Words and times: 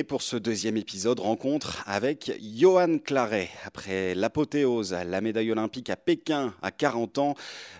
Et 0.00 0.02
pour 0.02 0.22
ce 0.22 0.38
deuxième 0.38 0.78
épisode, 0.78 1.20
rencontre 1.20 1.82
avec 1.84 2.32
Johan 2.40 2.96
Claret. 2.96 3.50
Après 3.66 4.14
l'apothéose, 4.14 4.94
la 4.94 5.20
médaille 5.20 5.52
olympique 5.52 5.90
à 5.90 5.96
Pékin 5.96 6.54
à 6.62 6.70
40 6.70 7.18
ans, 7.18 7.34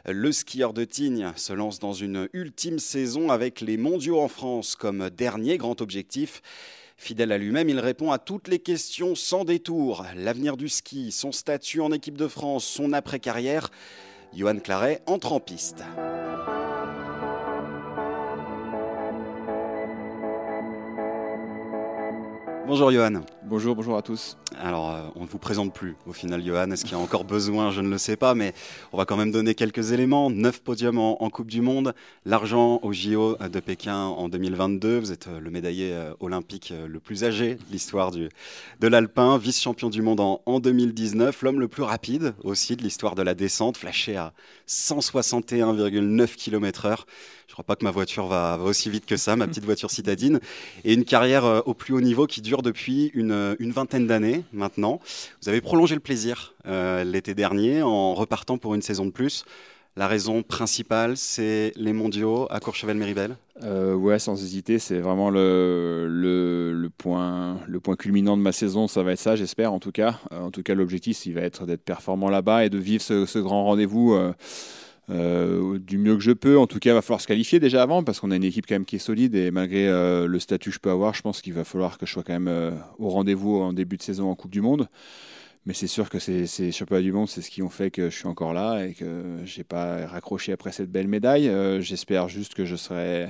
le 0.07 0.31
skieur 0.31 0.75
de 0.75 0.85
Tignes 0.85 1.33
se 1.37 1.55
lance 1.55 1.79
dans 1.79 1.95
une 1.95 2.29
ultime 2.35 2.79
saison 2.79 3.31
avec 3.31 3.63
les 3.63 3.79
mondiaux 3.79 4.21
en 4.21 4.29
France 4.29 4.77
comme 4.77 5.09
dernier 5.09 5.57
grand 5.57 5.81
objectif. 5.81 6.43
Fidèle 6.99 7.33
à 7.33 7.39
lui-même, 7.39 7.71
il 7.71 7.81
répond 7.81 8.13
à 8.13 8.19
toutes 8.19 8.49
les 8.49 8.59
questions 8.59 9.15
sans 9.15 9.47
détour. 9.47 10.05
L'avenir 10.15 10.59
du 10.59 10.69
ski, 10.69 11.13
son 11.13 11.33
statut 11.33 11.81
en 11.81 11.91
équipe 11.91 12.19
de 12.19 12.29
France, 12.29 12.67
son 12.67 12.93
après-carrière. 12.93 13.71
Johan 14.37 14.59
Claret 14.59 15.01
entre 15.07 15.33
en 15.33 15.41
piste. 15.41 15.83
Bonjour 22.67 22.93
Johan. 22.93 23.23
Bonjour, 23.45 23.75
bonjour 23.75 23.97
à 23.97 24.03
tous. 24.03 24.37
Alors, 24.61 24.91
euh, 24.91 25.09
on 25.17 25.23
ne 25.23 25.27
vous 25.27 25.39
présente 25.39 25.75
plus 25.75 25.97
au 26.07 26.13
final, 26.13 26.45
Johan. 26.45 26.71
Est-ce 26.71 26.85
qu'il 26.85 26.93
y 26.93 26.95
a 26.95 27.03
encore 27.03 27.25
besoin? 27.25 27.71
Je 27.71 27.81
ne 27.81 27.89
le 27.89 27.99
sais 27.99 28.17
pas, 28.17 28.35
mais 28.35 28.53
on 28.93 28.99
va 28.99 29.07
quand 29.07 29.17
même 29.17 29.33
donner 29.33 29.55
quelques 29.55 29.93
éléments. 29.93 30.31
Neuf 30.31 30.63
podiums 30.63 30.99
en, 30.99 31.31
Coupe 31.31 31.49
du 31.49 31.63
Monde, 31.63 31.95
l'argent 32.25 32.79
au 32.83 32.93
JO 32.93 33.37
de 33.37 33.61
Pékin 33.61 33.97
en 33.97 34.29
2022. 34.29 34.99
Vous 34.99 35.11
êtes 35.11 35.27
euh, 35.27 35.41
le 35.41 35.51
médaillé 35.51 35.93
euh, 35.93 36.13
olympique 36.21 36.73
le 36.87 37.01
plus 37.01 37.25
âgé 37.25 37.55
de 37.55 37.73
l'histoire 37.73 38.11
de 38.11 38.29
l'Alpin, 38.81 39.39
vice-champion 39.39 39.89
du 39.89 40.03
monde 40.03 40.21
en, 40.21 40.43
en 40.47 40.61
2019, 40.61 41.43
l'homme 41.43 41.61
le 41.61 41.69
plus 41.69 41.83
rapide 41.83 42.35
aussi 42.45 42.77
de 42.77 42.83
l'histoire 42.83 43.15
de 43.15 43.23
la 43.23 43.35
descente, 43.35 43.79
flashé 43.79 44.17
à 44.17 44.33
161,9 44.69 46.37
km/h. 46.37 47.05
Je 47.51 47.55
crois 47.55 47.65
pas 47.65 47.75
que 47.75 47.85
ma 47.85 47.91
voiture 47.91 48.29
va, 48.29 48.57
aussi 48.63 48.91
vite 48.91 49.07
que 49.07 49.17
ça, 49.17 49.35
ma 49.35 49.49
petite 49.49 49.65
voiture 49.65 49.91
citadine. 49.91 50.39
Et 50.85 50.95
une 50.95 51.05
carrière 51.05 51.45
euh, 51.45 51.61
au 51.67 51.75
plus 51.75 51.93
haut 51.93 52.01
niveau 52.01 52.29
qui 52.29 52.43
dure 52.43 52.63
depuis 52.63 53.11
une, 53.13 53.57
vingtaine 53.59 54.07
d'années 54.07 54.45
maintenant. 54.53 55.01
Vous 55.43 55.49
avez 55.49 55.61
prolongé 55.61 55.97
le 55.97 56.01
plaisir 56.01 56.55
euh, 56.69 57.03
l'été 57.03 57.35
dernier 57.35 57.83
en 57.83 58.15
repartant 58.15 58.57
pour 58.57 58.77
une 58.77 58.83
saison 58.83 59.05
de 59.05 59.11
plus. 59.11 59.45
La 59.97 60.07
raison 60.07 60.45
principale, 60.45 61.17
c'est 61.17 61.73
les 61.75 61.93
mondiaux 61.93 62.47
à 62.51 62.61
Courchevel-Méribel? 62.61 63.35
Euh, 63.65 63.95
Ouais, 63.97 64.21
sans 64.21 64.41
hésiter, 64.41 64.79
c'est 64.79 65.01
vraiment 65.01 65.29
le, 65.29 66.07
le, 66.09 66.89
point, 66.89 67.59
le 67.67 67.81
point 67.81 67.97
culminant 67.97 68.37
de 68.37 68.43
ma 68.43 68.53
saison. 68.53 68.87
Ça 68.87 69.03
va 69.03 69.11
être 69.11 69.19
ça, 69.19 69.35
j'espère 69.35 69.73
en 69.73 69.81
tout 69.81 69.91
cas. 69.91 70.21
en 70.31 70.53
tout 70.53 70.63
cas, 70.63 70.77
l'objectif, 70.77 71.27
il 71.27 71.35
va 71.35 71.41
être 71.41 71.67
d'être 71.67 71.83
performant 71.83 72.31
là-bas 72.31 72.65
et 72.65 72.71
de 72.71 72.79
vivre 72.79 73.03
ce, 73.03 73.27
ce 73.27 73.41
grand 73.41 73.65
rendez-vous. 73.65 74.15
Euh, 74.15 74.33
du 75.11 75.99
mieux 75.99 76.15
que 76.15 76.23
je 76.23 76.33
peux. 76.33 76.59
En 76.59 76.67
tout 76.67 76.79
cas, 76.79 76.91
il 76.91 76.95
va 76.95 77.03
falloir 77.03 77.21
se 77.21 77.27
qualifier 77.27 77.61
déjà 77.61 77.83
avant 77.83 78.03
parce 78.05 78.21
qu'on 78.21 78.31
a 78.31 78.37
une 78.37 78.45
équipe 78.45 78.67
quand 78.67 78.75
même 78.75 78.85
qui 78.85 78.97
est 78.97 79.01
solide 79.01 79.35
et 79.35 79.51
malgré 79.51 79.89
euh, 79.89 80.27
le 80.27 80.39
statut 80.39 80.71
que 80.71 80.75
je 80.75 80.81
peux 80.81 80.91
avoir, 80.91 81.15
je 81.15 81.23
pense 81.23 81.43
qu'il 81.43 81.53
va 81.53 81.65
falloir 81.65 81.99
que 81.99 82.07
je 82.07 82.13
sois 82.13 82.23
quand 82.23 82.33
même 82.33 82.49
euh, 82.49 82.71
au 82.99 83.09
rendez-vous 83.09 83.57
en 83.57 83.73
début 83.73 83.97
de 83.97 84.03
saison 84.03 84.31
en 84.31 84.35
Coupe 84.35 84.51
du 84.51 84.61
Monde. 84.61 84.89
Mais 85.67 85.75
c'est 85.75 85.87
sûr 85.87 86.09
que 86.09 86.19
ces, 86.19 86.47
championnats 86.73 87.03
du 87.03 87.13
monde, 87.13 87.29
c'est 87.29 87.43
ce 87.43 87.51
qui 87.51 87.63
ont 87.63 87.69
fait 87.69 87.91
que 87.91 88.09
je 88.09 88.17
suis 88.17 88.27
encore 88.27 88.55
là 88.55 88.83
et 88.83 88.95
que 88.95 89.41
j'ai 89.45 89.63
pas 89.63 90.07
raccroché 90.07 90.53
après 90.53 90.73
cette 90.73 90.91
belle 90.91 91.07
médaille. 91.07 91.53
J'espère 91.81 92.29
juste 92.29 92.55
que 92.55 92.65
je 92.65 92.77
serai 92.77 93.29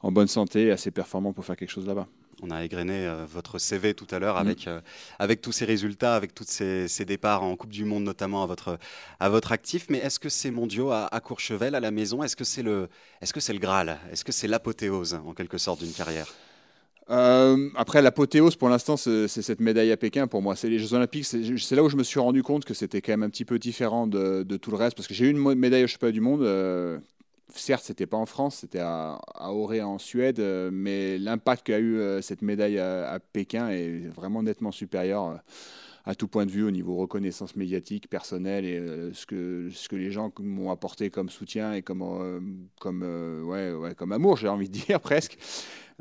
en 0.00 0.12
bonne 0.12 0.28
santé 0.28 0.70
assez 0.70 0.92
performant 0.92 1.32
pour 1.32 1.44
faire 1.44 1.56
quelque 1.56 1.70
chose 1.70 1.86
là-bas. 1.86 2.06
On 2.42 2.50
a 2.50 2.64
égrené 2.64 3.06
euh, 3.06 3.24
votre 3.26 3.58
CV 3.58 3.94
tout 3.94 4.06
à 4.10 4.18
l'heure 4.18 4.36
mm. 4.36 4.46
avec, 4.46 4.66
euh, 4.66 4.80
avec 5.18 5.40
tous 5.40 5.52
ces 5.52 5.64
résultats, 5.64 6.14
avec 6.14 6.34
tous 6.34 6.44
ces, 6.46 7.04
départs 7.04 7.42
en 7.42 7.56
Coupe 7.56 7.70
du 7.70 7.84
Monde 7.84 8.04
notamment 8.04 8.42
à 8.42 8.46
votre, 8.46 8.78
à 9.18 9.28
votre 9.28 9.52
actif. 9.52 9.86
Mais 9.88 9.98
est-ce 9.98 10.20
que 10.20 10.28
ces 10.28 10.50
mondiaux 10.50 10.90
à, 10.92 11.20
Courchevel, 11.20 11.74
à 11.74 11.80
la 11.80 11.90
maison, 11.90 12.22
est-ce 12.22 12.36
que 12.36 12.44
c'est 12.44 12.62
le, 12.62 12.88
est 13.20 13.26
-ce 13.26 13.52
le 13.52 13.58
Graal? 13.58 13.98
Est-ce 14.12 14.24
que 14.24 14.32
c'est 14.32 14.48
l'apothéose 14.48 15.14
en 15.14 15.34
quelque 15.34 15.58
sorte 15.58 15.80
d'une 15.80 15.92
carrière? 15.92 16.28
Euh, 17.10 17.70
après, 17.74 18.02
l'apothéose, 18.02 18.56
pour 18.56 18.68
l'instant, 18.68 18.96
c'est 18.96 19.28
cette 19.28 19.60
médaille 19.60 19.92
à 19.92 19.96
Pékin. 19.96 20.26
Pour 20.26 20.42
moi, 20.42 20.54
c'est 20.56 20.68
les 20.68 20.78
Jeux 20.78 20.94
Olympiques. 20.94 21.24
C'est 21.24 21.74
là 21.74 21.82
où 21.82 21.88
je 21.88 21.96
me 21.96 22.04
suis 22.04 22.20
rendu 22.20 22.42
compte 22.42 22.64
que 22.64 22.74
c'était 22.74 23.00
quand 23.00 23.12
même 23.12 23.22
un 23.22 23.30
petit 23.30 23.46
peu 23.46 23.58
différent 23.58 24.06
de, 24.06 24.56
tout 24.60 24.70
le 24.70 24.76
reste. 24.76 24.94
Parce 24.96 25.08
que 25.08 25.14
j'ai 25.14 25.26
eu 25.26 25.30
une 25.30 25.54
médaille 25.54 25.84
au 25.84 25.86
championnat 25.86 26.12
du 26.12 26.20
monde 26.20 26.42
certes, 27.54 27.84
c'était 27.84 28.06
pas 28.06 28.16
en 28.16 28.26
France, 28.26 28.56
c'était 28.56 28.78
à, 28.80 29.20
à 29.34 29.52
Auray 29.52 29.82
en 29.82 29.98
Suède, 29.98 30.40
euh, 30.40 30.70
mais 30.72 31.18
l'impact 31.18 31.66
qu'a 31.66 31.78
eu 31.78 31.96
euh, 31.96 32.20
cette 32.20 32.42
médaille 32.42 32.78
à, 32.78 33.18
Pékin 33.32 33.68
est 33.68 34.08
vraiment 34.08 34.42
nettement 34.42 34.72
supérieur 34.72 35.28
euh, 35.28 35.36
à 36.04 36.14
tout 36.14 36.28
point 36.28 36.46
de 36.46 36.50
vue 36.50 36.64
au 36.64 36.70
niveau 36.70 36.96
reconnaissance 36.96 37.56
médiatique, 37.56 38.08
personnelle 38.08 38.64
et 38.64 38.80
ce, 39.12 39.26
que, 39.26 39.68
ce 39.70 39.90
que 39.90 39.96
les 39.96 40.10
gens 40.10 40.32
m'ont 40.38 40.70
apporté 40.70 41.10
comme 41.10 41.28
soutien 41.28 41.74
et 41.74 41.82
comme, 41.82 42.62
comme, 42.80 43.02
ouais, 43.46 43.72
ouais, 43.72 43.94
comme 43.94 44.12
amour, 44.12 44.38
j'ai 44.38 44.48
envie 44.48 44.70
de 44.70 44.78
dire 44.78 45.00
presque. 45.02 45.36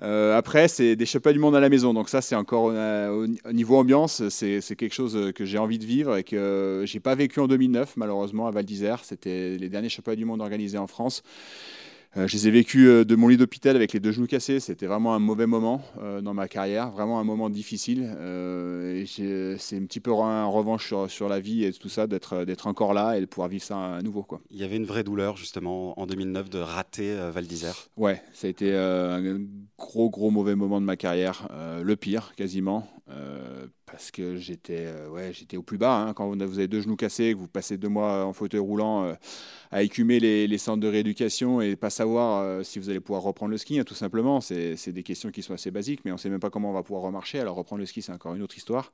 Euh, 0.04 0.38
après, 0.38 0.68
c'est 0.68 0.96
des 0.96 1.06
championnats 1.06 1.34
du 1.34 1.40
monde 1.40 1.56
à 1.56 1.60
la 1.60 1.70
maison. 1.70 1.94
Donc 1.94 2.10
ça, 2.10 2.22
c'est 2.22 2.36
encore 2.36 2.72
euh, 2.72 3.28
au, 3.46 3.52
niveau 3.52 3.78
ambiance, 3.78 4.28
c'est 4.30 4.76
quelque 4.76 4.94
chose 4.94 5.32
que 5.34 5.46
j'ai 5.46 5.58
envie 5.58 5.80
de 5.80 5.86
vivre 5.86 6.18
et 6.18 6.24
que 6.24 6.84
j'ai 6.86 7.00
pas 7.00 7.16
vécu 7.16 7.40
en 7.40 7.48
2009, 7.48 7.98
malheureusement, 7.98 8.48
à 8.48 8.52
Val 8.52 8.66
d'Isère. 8.66 9.04
C'était 9.04 9.58
les 9.58 9.70
derniers 9.70 9.90
championnats 9.90 10.18
du 10.18 10.26
monde 10.26 10.42
organisés 10.42 10.78
en 10.78 10.88
France. 10.88 11.24
Euh, 12.16 12.28
je 12.28 12.34
les 12.34 12.48
ai 12.48 12.52
vécus 12.52 12.88
euh, 12.88 13.06
de 13.06 13.16
mon 13.16 13.28
lit 13.28 13.38
d'hôpital 13.38 13.76
avec 13.76 13.94
les 13.94 14.00
deux 14.00 14.12
genoux 14.12 14.28
cassés. 14.28 14.60
C'était 14.60 14.86
vraiment 14.86 15.14
un 15.14 15.20
mauvais 15.20 15.46
moment 15.46 15.82
euh, 16.02 16.22
dans 16.22 16.34
ma 16.34 16.48
carrière, 16.48 16.92
vraiment 16.92 17.20
un 17.20 17.24
moment 17.24 17.50
difficile. 17.50 18.10
c'est 19.08 19.78
un 19.78 19.86
petit 19.86 20.00
peu 20.00 20.12
un 20.14 20.46
revanche 20.46 20.94
sur, 21.08 21.30
la 21.30 21.40
vie 21.40 21.66
et 21.66 21.74
tout 21.74 21.90
ça, 21.90 22.08
d'être 22.08 22.68
encore 22.68 22.94
là 22.94 23.18
et 23.18 23.22
de 23.22 23.26
pouvoir 23.26 23.50
vivre 23.50 23.64
ça 23.64 23.96
à 23.96 24.02
nouveau. 24.02 24.24
Quoi. 24.24 24.42
Il 24.50 24.58
y 24.58 24.64
avait 24.64 24.78
une 24.78 24.86
vraie 24.86 25.04
douleur 25.04 25.38
justement 25.38 26.00
en 26.00 26.06
2009 26.06 26.50
de 26.50 26.60
rater 26.60 27.16
Val 27.32 27.46
d'Isère. 27.46 27.76
Ouais, 27.98 28.22
ça 28.34 28.48
a 28.48 28.50
été 28.50 28.76
un 28.76 29.40
gros 29.78 30.10
gros 30.10 30.32
mauvais 30.32 30.56
moment 30.56 30.80
de 30.80 30.86
ma 30.86 30.96
carrière, 30.96 31.48
le 31.84 31.96
pire 31.96 32.34
quasiment 32.36 32.88
parce 33.90 34.12
que 34.12 34.36
j'étais 34.36 34.86
euh, 34.86 35.10
ouais, 35.10 35.32
j'étais 35.34 35.58
au 35.58 35.64
plus 35.64 35.78
bas. 35.78 35.96
Hein. 35.96 36.14
quand 36.14 36.28
vous 36.28 36.60
avez 36.60 36.68
deux 36.68 36.82
genoux 36.82 36.98
cassés, 36.98 37.34
que 37.34 37.40
vous 37.40 37.48
passez 37.48 37.78
deux 37.78 37.88
mois 37.88 38.26
en 38.26 38.34
fauteuil 38.34 38.60
roulant 38.60 39.06
euh, 39.06 39.14
à 39.72 39.82
écumer 39.82 40.20
les, 40.20 40.58
centres 40.58 40.82
de 40.82 40.88
rééducation 40.88 41.62
et 41.62 41.76
pas 41.76 41.90
savoir 41.90 42.42
euh, 42.42 42.64
si 42.64 42.80
vous 42.80 42.90
allez 42.90 43.00
pouvoir 43.00 43.24
reprendre 43.24 43.52
le 43.52 43.58
ski, 43.58 43.80
hein, 43.80 43.84
tout 43.84 43.96
simplement. 43.96 44.42
C'est 44.42 44.90
des 44.90 45.04
questions 45.04 45.32
qui 45.32 45.42
sont 45.42 45.54
assez 45.54 45.72
basiques, 45.72 46.02
mais 46.04 46.12
on 46.12 46.16
ne 46.16 46.20
sait 46.20 46.30
même 46.30 46.40
pas 46.40 46.50
comment 46.50 46.70
on 46.70 46.74
va 46.74 46.84
pouvoir 46.84 47.04
remarcher. 47.04 47.40
Alors 47.40 47.56
reprendre 47.56 47.80
le 47.80 47.86
ski, 47.86 48.02
c'est 48.02 48.12
encore 48.12 48.36
une 48.36 48.44
autre 48.44 48.58
histoire. 48.58 48.92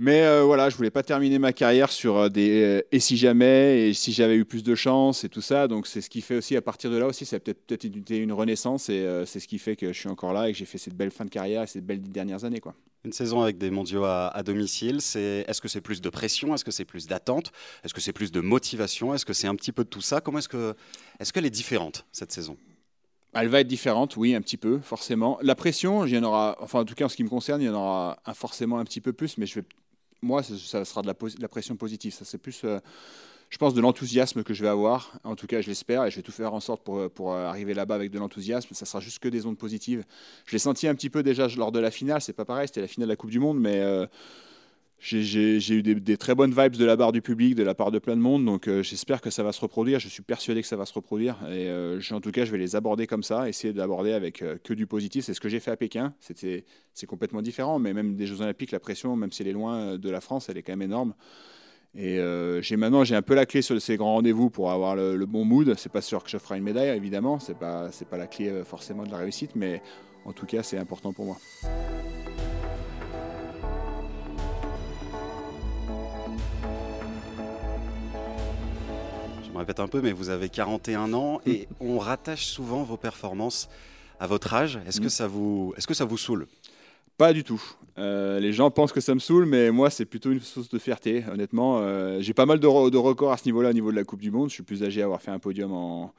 Mais 0.00 0.22
euh, 0.22 0.44
voilà, 0.44 0.70
je 0.70 0.76
voulais 0.76 0.92
pas 0.92 1.02
terminer 1.02 1.40
ma 1.40 1.52
carrière 1.52 1.90
sur 1.90 2.16
euh, 2.16 2.28
des 2.28 2.62
euh, 2.62 2.82
et 2.92 3.00
si 3.00 3.16
jamais 3.16 3.88
et 3.88 3.94
si 3.94 4.12
j'avais 4.12 4.36
eu 4.36 4.44
plus 4.44 4.62
de 4.62 4.76
chance 4.76 5.24
et 5.24 5.28
tout 5.28 5.40
ça. 5.40 5.66
Donc 5.66 5.88
c'est 5.88 6.00
ce 6.00 6.08
qui 6.08 6.20
fait 6.20 6.36
aussi 6.36 6.54
à 6.54 6.62
partir 6.62 6.88
de 6.92 6.96
là 6.96 7.06
aussi, 7.06 7.26
ça 7.26 7.36
a 7.36 7.40
peut-être 7.40 7.66
peut-être 7.66 7.84
été 7.84 8.16
une 8.16 8.32
renaissance 8.32 8.88
et 8.90 9.04
c'est 9.26 9.40
ce 9.40 9.48
qui 9.48 9.58
fait 9.58 9.74
que 9.74 9.92
je 9.92 9.98
suis 9.98 10.08
encore 10.08 10.32
là 10.32 10.48
et 10.48 10.52
que 10.52 10.58
j'ai 10.58 10.66
fait 10.66 10.78
cette 10.78 10.94
belle 10.94 11.10
fin 11.10 11.24
de 11.24 11.30
carrière 11.30 11.64
et 11.64 11.66
ces 11.66 11.80
belles 11.80 12.00
dernières 12.00 12.44
années 12.44 12.60
quoi. 12.60 12.74
Une 13.04 13.12
saison 13.12 13.40
avec 13.40 13.58
des 13.58 13.70
mondiaux 13.70 14.04
à, 14.04 14.42
domicile, 14.44 15.00
c'est 15.00 15.44
est-ce 15.48 15.60
que 15.60 15.68
c'est 15.68 15.80
plus 15.80 16.00
de 16.00 16.10
pression, 16.10 16.54
est-ce 16.54 16.64
que 16.64 16.72
c'est 16.72 16.84
plus 16.84 17.06
d'attente, 17.06 17.52
est-ce 17.84 17.94
que 17.94 18.00
c'est 18.00 18.12
plus 18.12 18.32
de 18.32 18.40
motivation, 18.40 19.14
est-ce 19.14 19.24
que 19.24 19.32
c'est 19.32 19.46
un 19.46 19.54
petit 19.54 19.72
peu 19.72 19.84
de 19.84 19.88
tout 19.88 20.00
ça? 20.00 20.20
Comment 20.20 20.38
est-ce 20.38 20.48
que 20.48 20.74
est-ce 21.18 21.32
qu'elle 21.32 21.46
est 21.46 21.50
différente 21.50 22.06
cette 22.12 22.32
saison? 22.32 22.56
Elle 23.34 23.48
va 23.48 23.60
être 23.60 23.68
différente, 23.68 24.16
oui, 24.16 24.34
un 24.34 24.40
petit 24.40 24.56
peu, 24.56 24.78
forcément. 24.78 25.38
La 25.42 25.54
pression, 25.54 26.06
il 26.06 26.14
y 26.14 26.18
en 26.18 26.24
aura, 26.24 26.56
enfin 26.60 26.80
en 26.80 26.84
tout 26.84 26.94
cas 26.94 27.04
en 27.04 27.08
ce 27.08 27.16
qui 27.16 27.24
me 27.24 27.28
concerne, 27.28 27.60
il 27.60 27.66
y 27.66 27.68
en 27.68 27.74
aura 27.74 28.18
forcément 28.34 28.78
un 28.78 28.84
petit 28.84 29.00
peu 29.00 29.12
plus, 29.12 29.38
mais 29.38 29.46
je 29.46 29.56
vais 29.56 29.66
moi, 30.22 30.42
ça, 30.42 30.84
sera 30.84 31.02
de 31.02 31.06
la, 31.06 31.48
pression 31.48 31.76
positive. 31.76 32.12
Ça, 32.12 32.24
c'est 32.24 32.38
plus, 32.38 32.62
euh, 32.64 32.78
je 33.50 33.58
pense, 33.58 33.74
de 33.74 33.80
l'enthousiasme 33.80 34.42
que 34.42 34.54
je 34.54 34.62
vais 34.62 34.68
avoir. 34.68 35.12
En 35.24 35.36
tout 35.36 35.46
cas, 35.46 35.60
je 35.60 35.68
l'espère 35.68 36.04
et 36.04 36.10
je 36.10 36.16
vais 36.16 36.22
tout 36.22 36.32
faire 36.32 36.54
en 36.54 36.60
sorte 36.60 36.82
pour, 36.82 37.10
pour 37.10 37.34
arriver 37.34 37.74
là-bas 37.74 37.94
avec 37.94 38.10
de 38.10 38.18
l'enthousiasme. 38.18 38.74
Ça 38.74 38.86
sera 38.86 39.00
juste 39.00 39.18
que 39.20 39.28
des 39.28 39.46
ondes 39.46 39.58
positives. 39.58 40.04
Je 40.46 40.52
l'ai 40.52 40.58
senti 40.58 40.88
un 40.88 40.94
petit 40.94 41.10
peu 41.10 41.22
déjà 41.22 41.48
lors 41.56 41.72
de 41.72 41.78
la 41.78 41.90
finale. 41.90 42.20
C'est 42.20 42.32
pas 42.32 42.44
pareil, 42.44 42.68
c'était 42.68 42.80
la 42.80 42.88
finale 42.88 43.08
de 43.08 43.12
la 43.12 43.16
Coupe 43.16 43.30
du 43.30 43.40
Monde, 43.40 43.58
mais. 43.60 43.80
Euh, 43.80 44.06
j'ai 45.00 45.74
eu 45.74 45.82
des, 45.82 46.16
très 46.16 46.34
bonnes 46.34 46.50
vibes 46.50 46.76
de 46.76 46.84
la 46.84 46.96
part 46.96 47.12
du 47.12 47.22
public, 47.22 47.54
de 47.54 47.62
la 47.62 47.74
part 47.74 47.90
de 47.90 47.98
plein 47.98 48.16
de 48.16 48.20
monde. 48.20 48.44
Donc 48.44 48.66
euh, 48.66 48.82
j'espère 48.82 49.20
que 49.20 49.30
ça 49.30 49.42
va 49.42 49.52
se 49.52 49.60
reproduire. 49.60 50.00
Je 50.00 50.08
suis 50.08 50.22
persuadé 50.22 50.60
que 50.60 50.66
ça 50.66 50.76
va 50.76 50.86
se 50.86 50.94
reproduire. 50.94 51.36
Et 51.48 51.68
euh, 51.68 52.00
en 52.10 52.20
tout 52.20 52.32
cas, 52.32 52.44
je 52.44 52.50
vais 52.50 52.58
les 52.58 52.74
aborder 52.74 53.06
comme 53.06 53.22
ça, 53.22 53.48
essayer 53.48 53.72
d'aborder 53.72 54.12
avec 54.12 54.42
euh, 54.42 54.56
que 54.62 54.74
du 54.74 54.86
positif. 54.86 55.24
C'est 55.24 55.34
ce 55.34 55.40
que 55.40 55.48
j'ai 55.48 55.60
fait 55.60 55.70
à 55.70 55.76
Pékin. 55.76 56.14
C'est 56.20 57.06
complètement 57.06 57.42
différent. 57.42 57.78
Mais 57.78 57.92
même 57.92 58.16
des 58.16 58.26
Jeux 58.26 58.40
Olympiques, 58.40 58.72
la 58.72 58.80
pression, 58.80 59.14
même 59.14 59.30
si 59.30 59.42
elle 59.42 59.48
est 59.48 59.52
loin 59.52 59.96
de 59.96 60.10
la 60.10 60.20
France, 60.20 60.48
elle 60.48 60.58
est 60.58 60.62
quand 60.62 60.72
même 60.72 60.82
énorme. 60.82 61.14
Et 61.94 62.20
j'ai 62.60 62.76
maintenant 62.76 63.02
j'ai 63.02 63.16
un 63.16 63.22
peu 63.22 63.34
la 63.34 63.46
clé 63.46 63.62
sur 63.62 63.80
ces 63.80 63.96
grands 63.96 64.14
rendez-vous 64.14 64.50
pour 64.50 64.70
avoir 64.70 64.96
le, 64.96 65.24
bon 65.26 65.44
mood. 65.44 65.74
C'est 65.78 65.92
pas 65.92 66.02
sûr 66.02 66.22
que 66.22 66.30
je 66.30 66.38
ferai 66.38 66.58
une 66.58 66.64
médaille, 66.64 66.96
évidemment. 66.96 67.38
C'est 67.38 67.58
pas 67.58 67.90
c'est 67.92 68.08
pas 68.08 68.18
la 68.18 68.26
clé 68.26 68.62
forcément 68.64 69.04
de 69.04 69.10
la 69.10 69.18
réussite, 69.18 69.52
mais 69.54 69.80
en 70.24 70.32
tout 70.32 70.46
cas, 70.46 70.62
c'est 70.62 70.78
important 70.78 71.12
pour 71.12 71.24
moi. 71.24 71.38
Répète 79.58 79.80
un 79.80 79.88
peu, 79.88 80.00
mais 80.00 80.12
vous 80.12 80.28
avez 80.28 80.48
41 80.48 81.12
ans 81.12 81.40
et 81.46 81.68
on 81.80 81.98
rattache 81.98 82.46
souvent 82.46 82.82
vos 82.82 82.96
performances 82.96 83.68
à 84.20 84.26
votre 84.26 84.52
âge. 84.54 84.78
Est-ce 84.86 85.00
que, 85.00 85.06
mm. 85.06 85.10
ça 85.10 85.26
vous, 85.26 85.74
est 85.76 85.80
-ce 85.80 85.86
que 85.86 85.94
ça 85.94 86.04
vous 86.04 86.18
saoule? 86.18 86.46
Pas 87.16 87.32
du 87.32 87.44
tout. 87.44 87.62
Euh, 87.98 88.38
les 88.38 88.52
gens 88.52 88.70
pensent 88.70 88.92
que 88.92 89.00
ça 89.00 89.14
me 89.14 89.18
saoule, 89.18 89.46
mais 89.46 89.70
moi, 89.70 89.90
c'est 89.90 90.04
plutôt 90.04 90.30
une 90.30 90.40
source 90.40 90.68
de 90.68 90.78
fierté, 90.78 91.24
honnêtement. 91.32 91.78
Euh, 91.80 92.18
j'ai 92.20 92.32
pas 92.32 92.46
mal 92.46 92.60
de, 92.60 92.90
de, 92.90 92.96
records 92.96 93.32
à 93.32 93.36
ce 93.36 93.44
niveau-là, 93.46 93.70
au 93.70 93.72
niveau 93.72 93.90
de 93.90 93.96
la 93.96 94.04
Coupe 94.04 94.20
du 94.20 94.30
Monde. 94.30 94.50
Je 94.50 94.54
suis 94.54 94.62
plus 94.62 94.84
âgé 94.84 95.02
à 95.02 95.04
avoir 95.04 95.20
fait 95.20 95.32
un 95.32 95.40
podium 95.40 95.72
en, 95.72 96.14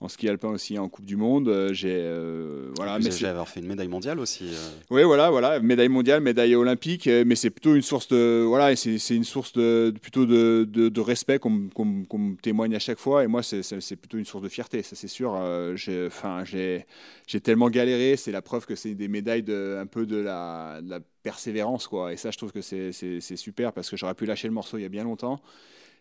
en 0.00 0.08
ski 0.08 0.28
alpin 0.28 0.48
aussi 0.48 0.78
en 0.78 0.90
Coupe 0.90 1.06
du 1.06 1.16
Monde. 1.16 1.48
Euh, 1.48 1.72
j'ai 1.72 1.96
euh, 1.96 2.70
voilà, 2.76 2.98
mais 2.98 3.10
j'ai 3.10 3.26
avoir 3.26 3.48
fait 3.48 3.60
une 3.60 3.66
médaille 3.66 3.88
mondiale 3.88 4.20
aussi. 4.20 4.50
Oui, 4.90 5.04
voilà, 5.04 5.30
voilà, 5.30 5.58
médaille 5.60 5.88
mondiale, 5.88 6.20
médaille 6.20 6.54
olympique, 6.54 7.06
mais 7.06 7.34
c'est 7.34 7.50
plutôt 7.50 7.74
une 7.74 7.82
source 7.82 8.08
de 8.08 8.44
voilà, 8.46 8.76
c'est 8.76 9.14
une 9.14 9.24
source 9.24 9.54
de 9.54 9.94
plutôt 10.02 10.26
de, 10.26 10.68
de, 10.68 11.00
respect 11.00 11.38
qu'on 11.38 11.50
me 11.50 12.36
témoigne 12.36 12.74
à 12.74 12.78
chaque 12.78 12.98
fois. 12.98 13.24
Et 13.24 13.26
moi, 13.26 13.42
c'est 13.42 13.96
plutôt 13.96 14.18
une 14.18 14.26
source 14.26 14.44
de 14.44 14.48
fierté, 14.50 14.82
ça 14.82 14.96
c'est 14.96 15.08
sûr. 15.08 15.40
j'ai 15.76 16.06
enfin, 16.06 16.44
j'ai 16.44 17.40
tellement 17.40 17.70
galéré, 17.70 18.16
c'est 18.16 18.32
la 18.32 18.42
preuve 18.42 18.66
que 18.66 18.74
c'est 18.74 18.94
des 18.94 19.08
médailles 19.08 19.42
de 19.42 19.78
un 19.80 19.86
peu 19.86 20.04
de 20.04 20.16
la, 20.16 20.80
de 20.82 20.90
la 20.90 21.00
persévérance 21.22 21.88
quoi. 21.88 22.12
Et 22.12 22.16
ça, 22.16 22.30
je 22.30 22.36
trouve 22.36 22.52
que 22.52 22.60
c'est 22.60 23.36
super 23.36 23.72
parce 23.72 23.90
que 23.90 23.96
j'aurais 23.96 24.14
pu 24.14 24.26
lâcher 24.26 24.48
le 24.48 24.54
morceau 24.54 24.78
il 24.78 24.82
y 24.82 24.86
a 24.86 24.88
bien 24.88 25.04
longtemps. 25.04 25.40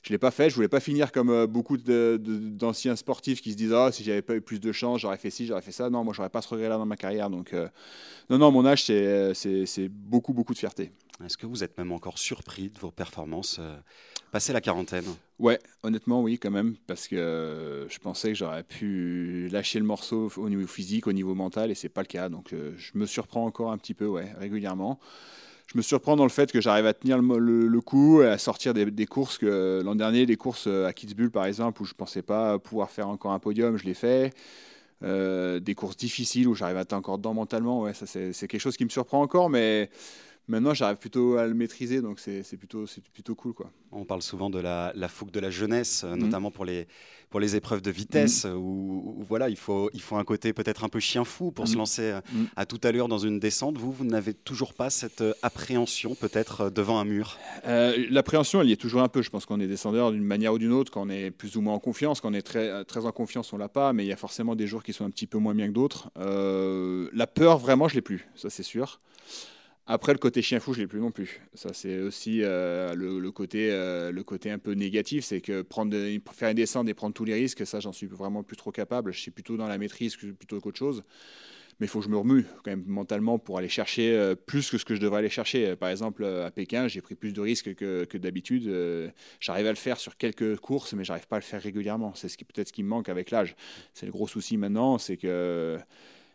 Je 0.04 0.10
l'ai 0.10 0.18
pas 0.18 0.32
fait. 0.32 0.50
Je 0.50 0.56
voulais 0.56 0.68
pas 0.68 0.80
finir 0.80 1.12
comme 1.12 1.30
euh, 1.30 1.46
beaucoup 1.46 1.78
d'anciens 1.78 2.96
sportifs 2.96 3.42
qui 3.42 3.52
se 3.52 3.58
disent 3.58 3.74
ah, 3.74 3.92
si 3.92 4.04
j'avais 4.04 4.24
pas 4.24 4.36
eu 4.36 4.42
plus 4.42 4.60
de 4.60 4.72
chance, 4.72 5.02
j'aurais 5.02 5.18
fait 5.18 5.30
ci, 5.30 5.46
j'aurais 5.46 5.62
fait 5.62 5.72
ça. 5.72 5.90
Non, 5.90 6.04
moi, 6.04 6.14
j'aurais 6.14 6.30
pas 6.30 6.42
ce 6.42 6.50
regret-là 6.50 6.78
dans 6.78 6.88
ma 6.88 6.98
carrière. 6.98 7.30
Donc, 7.30 7.54
euh, 7.54 7.68
non, 8.30 8.40
non, 8.40 8.52
mon 8.52 8.66
âge, 8.66 8.84
c'est 8.84 9.90
beaucoup, 9.90 10.34
beaucoup 10.34 10.54
de 10.54 10.60
fierté. 10.60 10.92
Est-ce 11.24 11.38
que 11.38 11.46
vous 11.46 11.64
êtes 11.64 11.78
même 11.78 11.92
encore 11.92 12.18
surpris 12.18 12.70
de 12.70 12.80
vos 12.80 12.90
performances 12.90 13.62
euh, 14.32 14.34
passé 14.34 14.54
la 14.54 14.62
quarantaine 14.62 15.06
Ouais, 15.40 15.60
honnêtement, 15.84 16.22
oui, 16.22 16.38
quand 16.38 16.52
même, 16.52 16.76
parce 16.88 17.08
que 17.08 17.88
je 17.90 18.00
pensais 18.00 18.30
que 18.30 18.36
j'aurais 18.36 18.64
pu 18.64 19.50
lâcher 19.52 19.80
le 19.80 19.86
morceau 19.86 20.32
au 20.38 20.50
niveau 20.50 20.68
physique, 20.68 21.08
au 21.08 21.14
niveau 21.14 21.36
mental, 21.36 21.72
et 21.72 21.76
c'est 21.76 21.90
pas 21.90 22.02
le 22.02 22.08
cas. 22.08 22.30
Donc, 22.30 22.54
je 22.54 22.92
me 22.96 23.06
surprends 23.06 23.46
encore 23.46 23.72
un 23.72 23.78
petit 23.78 23.94
peu, 23.94 24.06
ouais, 24.08 24.32
régulièrement 24.38 25.00
je 25.72 25.78
me 25.78 25.82
surprends 25.82 26.18
dans 26.18 26.26
le 26.26 26.30
fait 26.30 26.52
que 26.52 26.60
j'arrive 26.60 26.86
à 26.86 26.94
tenir 26.94 27.18
le, 27.18 27.80
coup 27.80 28.22
et 28.22 28.28
à 28.28 28.38
sortir 28.38 28.74
des, 28.74 29.06
courses 29.06 29.38
que 29.38 29.82
l'an 29.86 29.96
dernier, 29.96 30.26
des 30.26 30.36
courses 30.36 30.68
à 30.68 30.92
Kitzbühel 30.92 31.32
par 31.32 31.46
exemple, 31.46 31.82
où 31.82 31.86
je 31.86 31.94
pensais 31.94 32.22
pas 32.22 32.60
pouvoir 32.60 32.92
faire 32.92 33.08
encore 33.08 33.32
un 33.32 33.40
podium, 33.40 33.78
je 33.78 33.86
l'ai 33.86 33.94
fait. 33.94 34.34
Euh, 35.04 35.60
des 35.60 35.74
courses 35.74 35.98
difficiles 35.98 36.48
où 36.48 36.54
j'arrive 36.54 36.78
à 36.78 36.82
être 36.82 36.94
encore 36.94 37.18
dedans 37.18 37.34
mentalement, 37.34 37.82
ouais, 37.82 37.94
ça 37.94 38.06
c'est 38.06 38.34
quelque 38.34 38.60
chose 38.60 38.78
qui 38.78 38.84
me 38.84 38.90
surprend 38.90 39.22
encore, 39.22 39.50
mais 39.50 39.90
maintenant 40.52 40.74
j'arrive 40.74 40.98
plutôt 40.98 41.38
à 41.38 41.48
le 41.48 41.54
maîtriser, 41.54 42.02
donc 42.02 42.20
c'est 42.20 42.58
plutôt, 42.58 42.86
plutôt 43.14 43.36
cool. 43.36 43.54
Quoi. 43.54 43.72
On 43.92 44.06
parle 44.06 44.22
souvent 44.22 44.50
de 44.50 44.60
la, 44.60 44.94
fougue 45.08 45.32
de 45.32 45.40
la 45.40 45.50
jeunesse, 45.50 46.04
euh, 46.04 46.14
mhm. 46.14 46.24
notamment 46.24 46.52
pour 46.52 46.66
les, 46.66 46.88
pour 47.30 47.40
les 47.40 47.56
épreuves 47.56 47.82
de 47.82 47.90
vitesse, 47.90 48.46
mhm. 48.46 48.56
où, 48.56 49.24
voilà, 49.28 49.50
il 49.50 49.56
faut, 49.56 49.90
il 49.94 50.02
faut 50.02 50.18
un 50.18 50.24
côté 50.24 50.54
peut-être 50.54 50.84
un 50.84 50.90
peu 50.90 51.00
chien 51.00 51.24
fou 51.24 51.52
pour 51.52 51.68
se 51.68 51.74
mhm. 51.74 51.80
lancer 51.80 52.04
euh, 52.04 52.22
à 52.56 52.66
toute 52.66 52.86
allure 52.86 53.08
dans 53.08 53.18
une 53.18 53.40
descente. 53.40 53.78
Vous, 53.78 53.92
vous 53.92 54.06
n'avez 54.06 54.34
toujours 54.34 54.74
pas 54.74 54.90
cette 54.90 55.22
euh, 55.22 55.34
appréhension 55.42 56.16
peut-être 56.16 56.70
devant 56.70 57.00
un 57.00 57.06
mur? 57.06 57.38
L'appréhension, 57.66 58.62
elle 58.62 58.70
y 58.70 58.74
est 58.74 58.82
toujours 58.82 59.02
un 59.02 59.08
peu. 59.08 59.22
Je 59.22 59.30
pense 59.30 59.46
qu'on 59.46 59.60
est 59.60 59.68
descendeur 59.68 60.12
d'une 60.12 60.24
manière 60.24 60.54
ou 60.54 60.60
d'une 60.60 60.74
autre, 60.74 60.92
quand 60.92 61.08
on 61.08 61.10
est 61.10 61.32
plus 61.32 61.56
ou 61.56 61.62
moins 61.62 61.74
en 61.74 61.80
confiance. 61.80 62.20
Quand 62.20 62.30
on 62.30 62.34
est 62.34 62.42
très, 62.42 62.84
très 62.86 63.06
en 63.06 63.12
confiance, 63.12 63.54
on 63.54 63.58
l'a 63.58 63.70
pas, 63.70 63.94
mais 63.94 64.04
il 64.04 64.08
y 64.08 64.14
a 64.14 64.18
forcément 64.18 64.56
des 64.56 64.68
jours 64.68 64.84
qui 64.84 64.92
sont 64.94 65.06
un 65.06 65.10
petit 65.10 65.28
peu 65.28 65.38
moins 65.38 65.56
bien 65.56 65.68
que 65.68 65.74
d'autres. 65.74 66.12
la 66.16 67.28
peur, 67.28 67.58
vraiment, 67.58 67.88
je 67.88 67.96
l'ai 67.96 68.02
plus, 68.02 68.28
ça 68.36 68.50
c'est 68.50 68.64
sûr. 68.64 69.00
Après, 69.88 70.14
le 70.14 70.20
côté 70.20 70.42
chien 70.42 70.60
fou, 70.60 70.74
je 70.74 70.80
l'ai 70.80 70.88
plus 70.88 71.00
non 71.00 71.12
plus. 71.12 71.42
Ça, 71.54 71.74
c'est 71.74 72.00
aussi 72.00 72.42
euh, 72.44 72.94
le, 72.94 73.32
côté, 73.32 73.70
euh, 73.72 74.12
le 74.12 74.24
côté 74.24 74.52
un 74.52 74.60
peu 74.60 74.74
négatif, 74.74 75.26
c'est 75.26 75.42
que 75.42 75.66
faire 76.34 76.50
une 76.50 76.56
descente 76.56 76.88
et 76.88 76.94
prendre 76.94 77.14
tous 77.14 77.26
les 77.26 77.34
risques, 77.34 77.66
ça, 77.66 77.80
j'en 77.80 77.92
suis 77.92 78.08
vraiment 78.08 78.44
plus 78.44 78.58
trop 78.58 78.72
capable. 78.72 79.12
Je 79.12 79.20
suis 79.20 79.32
plutôt 79.32 79.58
dans 79.58 79.68
la 79.68 79.78
maîtrise 79.78 80.16
plutôt 80.16 80.60
qu'autre 80.60 80.78
chose. 80.78 81.04
Mais 81.80 81.88
il 81.88 81.90
faut 81.90 81.98
que 81.98 82.06
je 82.06 82.12
me 82.12 82.18
remue 82.18 82.46
quand 82.64 82.70
même 82.70 82.84
mentalement 82.86 83.40
pour 83.40 83.58
aller 83.58 83.70
chercher 83.70 84.16
euh, 84.16 84.36
plus 84.36 84.70
que 84.70 84.78
ce 84.78 84.86
que 84.86 84.94
je 84.94 85.02
devrais 85.02 85.20
aller 85.20 85.30
chercher. 85.30 85.76
Par 85.76 85.90
exemple, 85.90 86.24
à 86.26 86.52
Pékin, 86.52 86.88
j'ai 86.88 87.02
pris 87.02 87.16
plus 87.16 87.34
de 87.34 87.42
risques 87.42 87.74
que, 87.74 88.18
d'habitude. 88.18 88.72
j'arrive 89.40 89.66
à 89.66 89.72
le 89.72 89.76
faire 89.76 90.00
sur 90.00 90.16
quelques 90.16 90.58
courses, 90.58 90.94
mais 90.94 91.04
j'arrive 91.04 91.28
pas 91.28 91.38
à 91.38 91.40
le 91.40 91.44
faire 91.44 91.62
régulièrement. 91.62 92.14
C'est 92.14 92.30
peut-être 92.46 92.68
ce 92.68 92.74
qui 92.74 92.84
me 92.84 92.90
manque 92.90 93.10
avec 93.10 93.32
l'âge. 93.32 93.56
C'est 93.96 94.06
le 94.06 94.12
gros 94.12 94.28
souci 94.28 94.58
maintenant, 94.58 95.00
c'est 95.00 95.18
que 95.18 95.80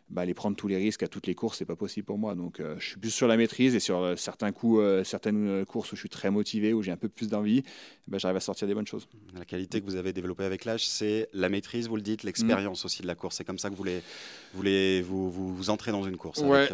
bah, 0.09 0.21
aller 0.21 0.33
prendre 0.33 0.55
tous 0.55 0.67
les 0.67 0.77
risques 0.77 1.03
à 1.03 1.07
toutes 1.07 1.27
les 1.27 1.35
courses, 1.35 1.57
c'est 1.57 1.65
pas 1.65 1.75
possible 1.75 2.05
pour 2.05 2.17
moi. 2.17 2.33
Donc, 2.33 2.59
euh, 2.59 2.75
je 2.79 2.89
suis 2.89 2.97
plus 2.97 3.09
sur 3.09 3.27
la 3.27 3.35
maîtrise 3.35 3.75
et 3.75 3.81
sur 3.81 3.99
euh, 3.99 4.15
certains 4.15 4.53
coups, 4.53 4.79
euh, 4.81 5.03
certaines 5.03 5.65
courses 5.65 5.91
où 5.91 5.95
je 5.95 5.99
suis 5.99 6.09
très 6.09 6.31
motivé, 6.31 6.73
où 6.73 6.81
j'ai 6.81 6.91
un 6.91 6.97
peu 6.97 7.09
plus 7.09 7.27
d'envie, 7.27 7.63
bah, 8.07 8.17
j'arrive 8.17 8.37
à 8.37 8.41
sortir 8.41 8.67
des 8.67 8.73
bonnes 8.73 8.87
choses. 8.87 9.07
La 9.37 9.43
qualité 9.43 9.81
que 9.81 9.85
vous 9.85 9.95
avez 9.97 10.13
développée 10.13 10.45
avec 10.45 10.63
l'âge, 10.63 10.87
c'est 10.87 11.27
la 11.33 11.49
maîtrise, 11.49 11.89
vous 11.89 11.97
le 11.97 12.01
dites, 12.01 12.23
l'expérience 12.23 12.85
aussi 12.85 13.01
de 13.01 13.07
la 13.07 13.15
course. 13.15 13.35
C'est 13.35 13.43
comme 13.43 13.59
ça 13.59 13.69
que 13.69 13.73
vous 13.73 13.83
voulez, 13.83 14.01
voulez 14.53 15.01
vous, 15.01 15.29
vous, 15.29 15.53
vous, 15.53 15.69
entrez 15.69 15.91
dans 15.91 16.03
une 16.03 16.17
course 16.17 16.41
avec 16.41 16.71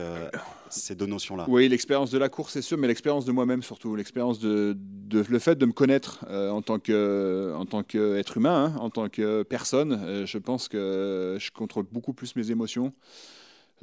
ces 0.79 0.95
deux 0.95 1.05
notions-là. 1.05 1.45
Oui, 1.47 1.67
l'expérience 1.67 2.11
de 2.11 2.17
la 2.17 2.29
course, 2.29 2.53
c'est 2.53 2.61
sûr, 2.61 2.77
mais 2.77 2.87
l'expérience 2.87 3.25
de 3.25 3.31
moi-même 3.31 3.63
surtout, 3.63 3.95
l'expérience 3.95 4.39
de, 4.39 4.77
le 5.11 5.39
fait 5.39 5.55
de 5.55 5.65
me 5.65 5.71
connaître 5.73 6.25
en 6.29 6.61
tant 6.61 6.79
que 6.79 7.53
en 7.55 7.65
tant 7.65 7.83
qu'être 7.83 8.37
humain, 8.37 8.73
hein, 8.75 8.79
en 8.79 8.89
tant 8.89 9.09
que 9.09 9.43
personne. 9.43 10.25
je 10.25 10.37
pense 10.37 10.67
que 10.67 11.37
je 11.39 11.51
contrôle 11.51 11.85
beaucoup 11.91 12.13
plus 12.13 12.35
mes 12.35 12.51
émotions. 12.51 12.93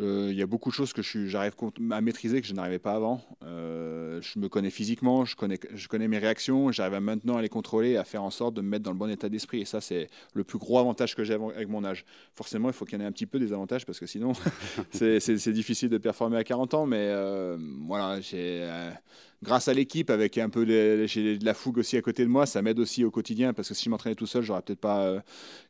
Euh, 0.00 0.28
il 0.30 0.38
y 0.38 0.42
a 0.42 0.46
beaucoup 0.46 0.70
de 0.70 0.74
choses 0.74 0.92
que 0.92 1.02
j'arrive 1.02 1.52
à 1.90 2.00
maîtriser 2.00 2.40
que 2.40 2.46
je 2.46 2.54
n'arrivais 2.54 2.78
pas 2.78 2.94
avant. 2.94 3.20
Euh, 3.44 4.20
je 4.22 4.38
me 4.38 4.48
connais 4.48 4.70
physiquement, 4.70 5.24
je 5.24 5.36
connais, 5.36 5.58
je 5.74 5.88
connais 5.88 6.08
mes 6.08 6.18
réactions, 6.18 6.72
j'arrive 6.72 7.00
maintenant 7.00 7.36
à 7.36 7.42
les 7.42 7.48
contrôler, 7.48 7.96
à 7.96 8.04
faire 8.04 8.22
en 8.22 8.30
sorte 8.30 8.54
de 8.54 8.62
me 8.62 8.68
mettre 8.68 8.84
dans 8.84 8.92
le 8.92 8.96
bon 8.96 9.10
état 9.10 9.28
d'esprit. 9.28 9.60
Et 9.60 9.64
ça, 9.64 9.80
c'est 9.80 10.08
le 10.34 10.44
plus 10.44 10.58
gros 10.58 10.78
avantage 10.78 11.14
que 11.14 11.24
j'ai 11.24 11.34
avec 11.34 11.68
mon 11.68 11.84
âge. 11.84 12.04
Forcément, 12.34 12.68
il 12.68 12.72
faut 12.72 12.84
qu'il 12.84 12.98
y 12.98 13.02
en 13.02 13.04
ait 13.04 13.08
un 13.08 13.12
petit 13.12 13.26
peu 13.26 13.38
des 13.38 13.52
avantages 13.52 13.84
parce 13.84 14.00
que 14.00 14.06
sinon, 14.06 14.32
c'est 14.92 15.52
difficile 15.52 15.88
de 15.88 15.98
performer 15.98 16.38
à 16.38 16.44
40 16.44 16.74
ans. 16.74 16.86
Mais 16.86 17.08
euh, 17.10 17.58
voilà, 17.86 18.20
j'ai 18.20 18.68
grâce 19.42 19.68
à 19.68 19.74
l'équipe, 19.74 20.10
avec 20.10 20.36
un 20.38 20.50
peu 20.50 20.66
de, 20.66 21.06
de, 21.06 21.44
la 21.44 21.54
fougue 21.54 21.78
aussi 21.78 21.96
à 21.96 22.02
côté 22.02 22.24
de 22.24 22.28
moi, 22.28 22.46
ça 22.46 22.60
m'aide 22.60 22.78
aussi 22.78 23.04
au 23.04 23.10
quotidien 23.10 23.52
parce 23.54 23.68
que 23.68 23.74
si 23.74 23.84
je 23.84 23.90
m'entraînais 23.90 24.14
tout 24.14 24.26
seul, 24.26 24.42
j'aurais 24.42 24.60
peut-être 24.60 24.80
pas 24.80 25.00
euh, 25.00 25.20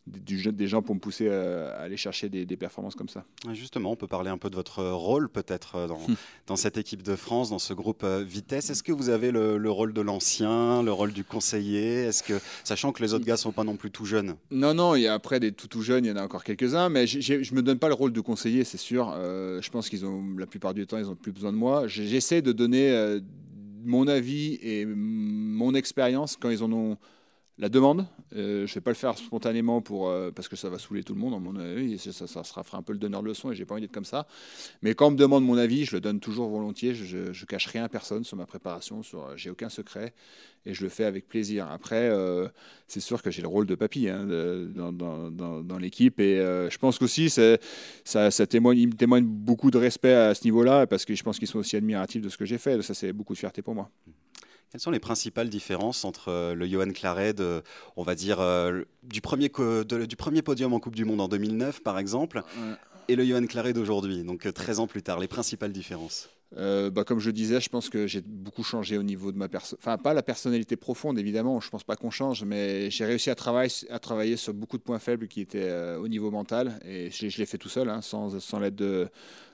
du, 0.07 0.43
des 0.53 0.67
gens 0.67 0.83
pour 0.83 0.95
me 0.95 1.01
pousser 1.01 1.29
à, 1.29 1.81
aller 1.81 1.97
chercher 1.97 2.29
des, 2.29 2.57
performances 2.57 2.95
comme 2.95 3.09
ça. 3.09 3.25
Justement, 3.53 3.93
on 3.93 3.97
peut 3.97 4.09
parler 4.09 4.29
un 4.29 4.37
peu 4.37 4.51
de 4.51 4.57
votre 4.57 4.85
rôle 4.85 5.31
peut-être 5.31 5.77
euh, 5.77 5.87
dans, 5.87 6.01
dans, 6.47 6.57
cette 6.57 6.77
équipe 6.77 7.03
de 7.03 7.17
France, 7.17 7.51
dans 7.51 7.59
ce 7.59 7.73
groupe 7.73 8.03
euh, 8.05 8.23
Vitesse. 8.23 8.69
Est-ce 8.71 8.83
que 8.83 8.93
vous 8.93 9.09
avez 9.09 9.31
le, 9.31 9.71
rôle 9.71 9.95
de 9.95 10.01
l'ancien, 10.01 10.83
le 10.83 10.93
rôle 10.93 11.13
du 11.13 11.25
conseiller? 11.25 12.03
Est-ce 12.05 12.23
que, 12.23 12.35
sachant 12.65 12.93
que 12.93 13.03
les 13.03 13.15
autres 13.15 13.25
gars 13.25 13.37
sont 13.37 13.53
pas 13.53 13.65
non 13.65 13.77
plus 13.77 13.91
tout 13.91 14.05
jeunes? 14.05 14.35
Non, 14.51 14.75
non, 14.75 14.95
il 14.97 15.03
y 15.03 15.07
a 15.07 15.15
après 15.15 15.41
des 15.41 15.53
tout 15.53 15.69
tout 15.69 15.83
jeunes, 15.83 16.05
il 16.05 16.09
y 16.09 16.13
en 16.13 16.17
a 16.17 16.25
encore 16.25 16.45
quelques-uns, 16.45 16.89
mais 16.89 17.07
je 17.07 17.55
me 17.55 17.63
donne 17.63 17.79
pas 17.79 17.89
le 17.89 17.95
rôle 17.95 18.13
de 18.13 18.21
conseiller, 18.21 18.65
c'est 18.65 18.79
sûr. 18.79 19.13
je 19.15 19.71
pense 19.71 19.89
qu'ils 19.89 20.05
ont 20.05 20.25
la 20.37 20.47
plupart 20.47 20.75
du 20.75 20.87
temps, 20.87 20.99
ils 20.99 21.09
ont 21.09 21.15
plus 21.15 21.33
besoin 21.33 21.53
de 21.53 21.57
moi. 21.57 21.87
J'essaie 21.87 22.43
de 22.43 22.53
donner 22.53 23.21
mon 23.85 24.09
avis 24.09 24.59
et 24.63 24.87
mon 24.87 25.75
expérience 25.75 26.37
quand 26.37 26.51
ils 26.51 26.63
en 26.63 26.73
ont 26.73 26.99
la 27.61 27.69
demande. 27.69 28.07
Euh, 28.35 28.67
je 28.67 28.73
ne 28.73 28.75
vais 28.75 28.81
pas 28.81 28.91
le 28.91 28.97
faire 28.97 29.17
spontanément 29.19 29.83
pour, 29.83 30.09
euh, 30.09 30.31
parce 30.31 30.49
que 30.49 30.57
ça 30.57 30.71
va 30.71 30.79
saouler 30.79 31.05
tout 31.05 31.15
le 31.15 31.21
monde, 31.21 31.35
en 31.35 31.41
mon 31.41 31.57
avis. 31.57 31.99
Ça, 31.99 32.27
ça, 32.27 32.43
sera 32.43 32.63
un 32.73 32.83
peu 32.83 32.95
le 32.95 32.99
donneur 32.99 33.23
de 33.23 33.29
leçon 33.29 33.53
et 33.53 33.55
j'ai 33.55 33.67
pas 33.67 33.75
envie 33.75 33.83
d'être 33.83 33.93
comme 33.93 34.07
ça. 34.07 34.27
Mais 34.83 34.95
quand 34.95 35.09
on 35.09 35.11
me 35.11 35.17
demande 35.17 35.45
mon 35.45 35.59
avis, 35.59 35.85
je 35.85 35.95
le 35.95 36.01
donne 36.01 36.21
toujours 36.21 36.49
volontiers. 36.49 36.95
Je, 36.95 37.19
ne 37.19 37.47
cache 37.47 37.67
rien 37.67 37.85
à 37.85 37.89
personne 37.89 38.25
sur 38.25 38.37
ma 38.39 38.47
préparation. 38.47 39.03
Sur, 39.03 39.37
j'ai 39.37 39.51
aucun 39.51 39.69
secret 39.69 40.15
et 40.65 40.73
je 40.73 40.83
le 40.83 40.89
fais 40.89 41.05
avec 41.05 41.29
plaisir. 41.29 41.71
Après, 41.71 42.09
euh, 42.09 42.49
c'est 42.89 43.01
sûr 43.01 43.23
que 43.23 43.31
j'ai 43.31 43.43
le 43.43 43.49
rôle 43.49 43.67
de 43.67 43.75
papy 43.75 44.09
hein, 44.09 44.25
dans, 44.25 45.79
l'équipe 45.79 46.19
et 46.19 46.37
je 46.37 46.79
pense 46.79 46.99
qu'aussi 46.99 47.29
ça, 47.31 48.31
ça 48.31 48.47
témoigne, 48.47 48.87
me 48.87 48.93
témoigne 48.93 49.25
beaucoup 49.25 49.71
de 49.71 49.79
respect 49.79 50.15
à 50.15 50.35
ce 50.35 50.45
niveau-là 50.45 50.87
parce 50.87 51.05
que 51.05 51.15
je 51.15 51.23
pense 51.23 51.39
qu'ils 51.39 51.49
sont 51.49 51.59
aussi 51.59 51.77
admiratifs 51.77 52.23
de 52.23 52.29
ce 52.31 52.39
que 52.39 52.47
j'ai 52.47 52.59
fait. 52.59 52.81
Ça, 52.83 52.95
c'est 52.95 53.13
beaucoup 53.13 53.35
de 53.35 53.39
fierté 53.39 53.61
pour 53.61 53.75
moi. 53.75 53.91
Quelles 54.71 54.81
sont 54.81 54.91
les 54.91 55.01
principales 55.01 55.49
différences 55.49 56.05
entre 56.05 56.29
euh, 56.29 56.55
le 56.55 56.67
Johan 56.67 56.91
Claret, 56.93 57.37
on 57.97 58.03
va 58.03 58.15
dire, 58.15 58.41
euh, 58.41 58.83
du, 59.03 59.21
premier 59.21 59.51
du 59.51 60.17
premier 60.17 60.43
podium 60.43 60.73
en 60.73 60.81
Coupe 60.81 60.95
du 60.95 61.05
Monde 61.05 61.21
en 61.21 61.29
2009, 61.29 61.83
par 61.83 61.99
exemple, 61.99 62.43
et 63.11 63.17
le 63.17 63.25
Johan 63.25 63.45
Claret 63.47 63.73
d'aujourd'hui, 63.73 64.23
donc 64.23 64.53
13 64.53 64.79
euh, 64.79 64.83
ans 64.83 64.87
plus 64.87 65.03
tard 65.03 65.19
Les 65.19 65.27
principales 65.27 65.73
différences? 65.73 66.31
Euh, 66.57 66.91
bah, 66.91 67.05
comme 67.05 67.19
je 67.19 67.31
disais, 67.31 67.61
je 67.61 67.69
pense 67.69 67.89
que 67.89 68.07
j'ai 68.07 68.21
beaucoup 68.21 68.63
changé 68.63 68.97
au 68.99 69.03
niveau 69.03 69.33
de 69.33 69.37
ma 69.37 69.49
personne. 69.49 69.79
Enfin, 69.81 69.99
pas 69.99 70.15
la 70.15 70.23
personnalité 70.23 70.77
profonde, 70.77 71.19
évidemment, 71.19 71.61
je 71.61 71.67
ne 71.67 71.71
pense 71.71 71.85
pas 71.85 71.97
qu'on 71.97 72.11
change, 72.11 72.45
mais 72.45 72.91
j'ai 72.91 73.05
réussi 73.05 73.31
à 73.31 73.35
travailler, 73.35 73.73
à 73.91 73.99
travailler 73.99 74.37
sur 74.37 74.55
beaucoup 74.55 74.79
de 74.79 74.83
points 74.83 74.99
faibles 74.99 75.27
qui 75.29 75.41
étaient 75.41 75.69
euh, 75.69 75.99
au 75.99 76.09
niveau 76.09 76.31
mental. 76.31 76.79
Et 76.85 77.11
je, 77.11 77.37
l'ai 77.37 77.47
fait 77.47 77.59
tout 77.59 77.69
seul, 77.69 77.89
hein, 77.89 78.01
sans, 78.01 78.39
sans 78.41 78.61
l'aide 78.61 78.77
de, 78.77 79.09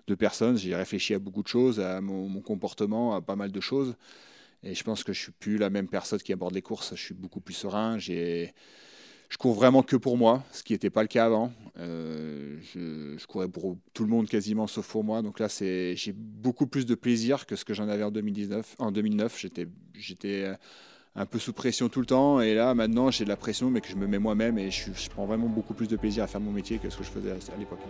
de 0.07 0.15
personne. 0.15 0.57
J'ai 0.59 0.75
réfléchi 0.75 1.15
à 1.15 1.19
beaucoup 1.19 1.43
de 1.43 1.49
choses, 1.49 1.81
à 1.81 2.01
mon, 2.03 2.29
mon, 2.29 2.41
comportement, 2.41 3.15
à 3.15 3.23
pas 3.23 3.37
mal 3.37 3.53
de 3.53 3.61
choses. 3.61 3.95
Et 4.67 4.75
je 4.75 4.83
pense 4.83 5.05
que 5.05 5.13
je 5.13 5.21
suis 5.21 5.33
plus 5.33 5.59
la 5.59 5.71
même 5.71 5.87
personne 5.87 6.19
qui 6.19 6.33
aborde 6.33 6.55
les 6.55 6.63
courses. 6.63 6.95
Je 6.97 7.01
suis 7.01 7.15
beaucoup 7.15 7.41
plus 7.41 7.55
serein. 7.55 7.99
Je 7.99 8.51
cours 9.39 9.55
vraiment 9.55 9.83
que 9.83 9.95
pour 9.95 10.17
moi, 10.17 10.45
ce 10.51 10.65
qui 10.65 10.73
n'était 10.73 10.91
pas 10.91 11.03
le 11.03 11.09
cas 11.09 11.27
avant. 11.27 11.53
Euh, 11.79 12.59
je, 12.75 13.25
courais 13.27 13.49
pour 13.49 13.77
tout 13.95 14.03
le 14.03 14.11
monde 14.11 14.29
quasiment, 14.29 14.67
sauf 14.67 14.89
pour 14.89 15.05
moi. 15.05 15.23
Donc 15.23 15.39
là, 15.39 15.47
j'ai 15.49 16.13
beaucoup 16.13 16.67
plus 16.67 16.85
de 16.85 16.97
plaisir 16.97 17.47
que 17.47 17.55
ce 17.55 17.65
que 17.65 17.75
j'en 17.75 17.89
avais 17.89 18.03
en 18.03 18.11
2019. 18.11 18.75
En 18.79 18.91
2009, 18.91 19.47
j'étais 19.95 20.45
euh, 20.45 20.55
un 21.15 21.27
peu 21.27 21.39
sous 21.39 21.53
pression 21.53 21.89
tout 21.89 22.01
le 22.01 22.07
temps. 22.07 22.41
Et 22.41 22.55
là, 22.55 22.75
maintenant, 22.75 23.13
j'ai 23.13 23.23
de 23.23 23.29
la 23.29 23.37
pression, 23.37 23.71
mais 23.71 23.81
que 23.81 23.89
je 23.89 23.97
me 23.97 24.09
mets 24.09 24.19
moi-même. 24.19 24.59
Et 24.59 24.73
je, 24.73 24.91
prends 25.11 25.27
vraiment 25.27 25.49
beaucoup 25.49 25.75
plus 25.75 25.87
de 25.87 25.97
plaisir 25.97 26.25
à 26.25 26.27
faire 26.27 26.41
mon 26.41 26.53
métier 26.53 26.79
que 26.79 26.91
ce 26.91 26.97
que 26.97 27.05
je 27.05 27.11
faisais 27.11 27.31
à 27.31 27.57
l'époque. 27.57 27.81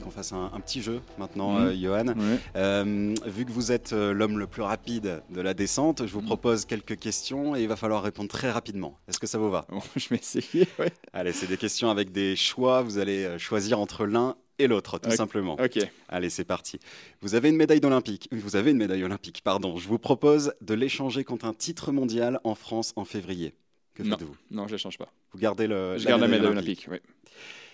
Qu'on 0.00 0.10
fasse 0.10 0.32
un, 0.32 0.60
petit 0.60 0.82
jeu 0.82 1.00
maintenant, 1.18 1.58
mmh. 1.58 1.72
Johan. 1.74 2.14
Euh, 2.56 3.14
vu 3.26 3.44
que 3.44 3.50
vous 3.50 3.72
êtes 3.72 3.92
euh, 3.92 4.12
l'homme 4.12 4.38
le 4.38 4.46
plus 4.46 4.62
rapide 4.62 5.22
de 5.30 5.40
la 5.40 5.54
descente, 5.54 6.06
je 6.06 6.12
vous 6.12 6.20
mmh. 6.20 6.26
propose 6.26 6.64
quelques 6.64 6.98
questions 6.98 7.56
et 7.56 7.62
il 7.62 7.68
va 7.68 7.76
falloir 7.76 8.02
répondre 8.02 8.28
très 8.28 8.50
rapidement. 8.50 8.98
Est-ce 9.08 9.18
que 9.18 9.26
ça 9.26 9.38
vous 9.38 9.50
va? 9.50 9.66
Je 9.96 10.08
vais 10.10 10.16
essayer. 10.16 10.68
Allez, 11.12 11.32
c'est 11.32 11.46
des 11.46 11.56
questions 11.56 11.90
avec 11.90 12.12
des 12.12 12.36
choix. 12.36 12.82
Vous 12.82 12.98
allez 12.98 13.38
choisir 13.38 13.80
entre 13.80 14.06
l'un 14.06 14.36
et 14.58 14.66
l'autre, 14.66 14.98
tout 14.98 15.10
simplement. 15.10 15.54
Ok. 15.54 15.78
Allez, 16.08 16.30
c'est 16.30 16.44
parti. 16.44 16.78
Vous 17.20 17.34
avez 17.34 17.48
une 17.48 17.56
médaille 17.56 17.80
olympique. 17.84 18.28
Vous 18.32 18.56
avez 18.56 18.72
une 18.72 18.76
médaille 18.76 19.04
olympique, 19.04 19.40
pardon. 19.42 19.76
Je 19.76 19.88
vous 19.88 19.98
propose 19.98 20.52
de 20.60 20.74
l'échanger 20.74 21.24
contre 21.24 21.46
un 21.46 21.54
titre 21.54 21.92
mondial 21.92 22.40
en 22.44 22.54
France 22.54 22.92
en 22.96 23.04
février. 23.04 23.54
Que 23.94 24.04
faites-vous? 24.04 24.36
Non, 24.50 24.64
je 24.64 24.72
ne 24.72 24.76
l'échange 24.76 24.98
pas. 24.98 25.12
Vous 25.32 25.38
gardez 25.38 25.66
le. 25.66 25.98
Je 25.98 26.06
garde 26.06 26.20
la 26.20 26.28
médaille 26.28 26.46
olympique, 26.48 26.86
olympique 26.88 27.04
oui. 27.06 27.32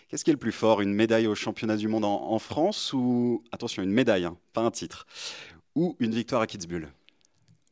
Qu'est-ce 0.08 0.24
qui 0.24 0.30
est 0.30 0.34
le 0.34 0.38
plus 0.38 0.52
fort 0.52 0.80
Une 0.80 0.94
médaille 0.94 1.26
au 1.26 1.34
championnat 1.34 1.76
du 1.76 1.88
monde 1.88 2.04
en, 2.04 2.38
France 2.38 2.92
ou, 2.92 3.42
attention, 3.52 3.82
une 3.82 3.92
médaille, 3.92 4.24
hein, 4.24 4.36
pas 4.52 4.60
un 4.60 4.70
titre, 4.70 5.06
ou 5.74 5.96
une 5.98 6.14
victoire 6.14 6.42
à 6.42 6.46
Kitzbühel? 6.46 6.88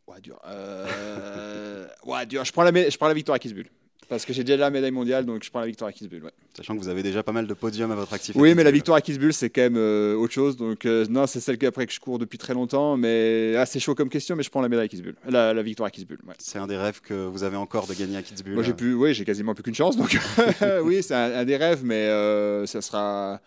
Ouais, 0.06 0.20
dur. 0.20 0.40
Euh, 0.46 1.86
dur. 2.28 2.44
Je 2.44 2.52
prends, 2.52 2.64
la, 2.64 2.90
je 2.90 2.96
prends 2.96 3.08
la 3.08 3.14
victoire 3.14 3.36
à 3.36 3.38
Kitzbühel. 3.38 3.70
Parce 4.12 4.26
que 4.26 4.34
j'ai 4.34 4.44
déjà 4.44 4.58
la 4.58 4.68
médaille 4.68 4.90
mondiale, 4.90 5.24
donc 5.24 5.42
je 5.42 5.48
prends 5.48 5.60
la 5.60 5.66
victoire 5.66 5.88
à 5.88 5.92
Kitzbühel. 5.94 6.22
Ouais. 6.22 6.32
Sachant 6.54 6.74
que 6.74 6.80
vous 6.80 6.90
avez 6.90 7.02
déjà 7.02 7.22
pas 7.22 7.32
mal 7.32 7.46
de 7.46 7.54
podiums 7.54 7.90
à 7.92 7.94
votre 7.94 8.12
activité. 8.12 8.38
Oui, 8.38 8.54
mais 8.54 8.62
la 8.62 8.70
victoire 8.70 8.98
à 8.98 9.00
Kitzbühel, 9.00 9.32
c'est 9.32 9.48
quand 9.48 9.62
même 9.62 9.78
euh, 9.78 10.16
autre 10.16 10.34
chose. 10.34 10.58
Donc, 10.58 10.84
euh, 10.84 11.06
non, 11.08 11.26
c'est 11.26 11.40
celle 11.40 11.56
qu'après 11.56 11.86
que 11.86 11.94
je 11.94 11.98
cours 11.98 12.18
depuis 12.18 12.36
très 12.36 12.52
longtemps. 12.52 12.98
Mais 12.98 13.54
ah, 13.56 13.64
c'est 13.64 13.80
chaud 13.80 13.94
comme 13.94 14.10
question, 14.10 14.36
mais 14.36 14.42
je 14.42 14.50
prends 14.50 14.60
la 14.60 14.68
médaille 14.68 14.84
à 14.84 14.88
Kitzbühel. 14.88 15.14
La, 15.26 15.54
la 15.54 15.62
victoire 15.62 15.86
à 15.86 15.90
Kitzbühel. 15.90 16.18
Ouais. 16.28 16.34
C'est 16.36 16.58
un 16.58 16.66
des 16.66 16.76
rêves 16.76 17.00
que 17.00 17.14
vous 17.14 17.42
avez 17.42 17.56
encore 17.56 17.86
de 17.86 17.94
gagner 17.94 18.18
à 18.18 18.22
Kitzbühel 18.22 18.52
Moi, 18.52 18.62
j'ai 18.62 18.74
plus, 18.74 18.92
oui, 18.92 19.14
j'ai 19.14 19.24
quasiment 19.24 19.54
plus 19.54 19.62
qu'une 19.62 19.74
chance. 19.74 19.96
Donc, 19.96 20.14
oui, 20.82 21.02
c'est 21.02 21.14
un, 21.14 21.38
un, 21.38 21.44
des 21.46 21.56
rêves, 21.56 21.80
mais 21.82 22.08
euh, 22.08 22.66
ça 22.66 22.82
sera 22.82 23.40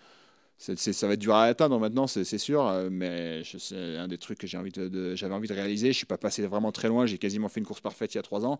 ça 0.57 1.07
va 1.07 1.13
être 1.13 1.19
dur 1.19 1.35
à 1.35 1.43
atteindre 1.43 1.79
maintenant, 1.79 2.07
c'est 2.07 2.37
sûr, 2.37 2.65
euh, 2.65 2.89
mais 2.91 3.41
c'est 3.57 3.97
un 3.97 4.07
des 4.07 4.17
trucs 4.17 4.37
que 4.39 4.47
j'ai 4.47 4.57
envie 4.57 4.71
de, 4.71 5.15
j'avais 5.15 5.33
envie 5.33 5.47
de 5.47 5.53
réaliser. 5.53 5.91
Je 5.91 5.97
suis 5.97 6.05
pas 6.05 6.17
passé 6.17 6.45
vraiment 6.47 6.71
très 6.71 6.87
loin, 6.87 7.05
j'ai 7.05 7.17
quasiment 7.17 7.49
fait 7.49 7.59
une 7.59 7.65
course 7.65 7.81
parfaite 7.81 8.13
il 8.13 8.17
y 8.17 8.19
a 8.19 8.23
trois 8.23 8.45
ans. 8.45 8.59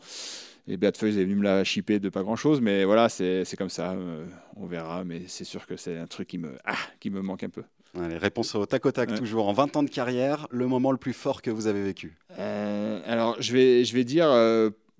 Et 0.67 0.77
Beat 0.77 0.97
Feuille 0.97 1.19
est 1.19 1.23
venu 1.23 1.35
me 1.35 1.43
la 1.43 1.63
chipper 1.63 1.99
de 1.99 2.09
pas 2.09 2.23
grand 2.23 2.35
chose, 2.35 2.61
mais 2.61 2.83
voilà, 2.83 3.09
c'est 3.09 3.45
comme 3.57 3.69
ça, 3.69 3.91
euh, 3.91 4.25
on 4.57 4.65
verra, 4.65 5.03
mais 5.03 5.23
c'est 5.27 5.45
sûr 5.45 5.65
que 5.65 5.77
c'est 5.77 5.97
un 5.97 6.07
truc 6.07 6.27
qui 6.27 6.37
me, 6.37 6.57
ah, 6.65 6.75
qui 6.99 7.09
me 7.09 7.21
manque 7.21 7.43
un 7.43 7.49
peu. 7.49 7.63
Les 8.09 8.17
réponses 8.17 8.53
au 8.55 8.65
tac 8.65 8.85
au 8.85 8.91
tac, 8.91 9.15
toujours. 9.15 9.47
En 9.47 9.53
20 9.53 9.77
ans 9.77 9.83
de 9.83 9.89
carrière, 9.89 10.47
le 10.51 10.67
moment 10.67 10.91
le 10.91 10.97
plus 10.97 11.13
fort 11.13 11.41
que 11.41 11.49
vous 11.49 11.67
avez 11.67 11.81
vécu? 11.81 12.17
Euh, 12.37 12.99
Alors, 13.05 13.37
je 13.39 13.53
vais, 13.53 13.85
je 13.85 13.93
vais 13.93 14.03
dire 14.03 14.27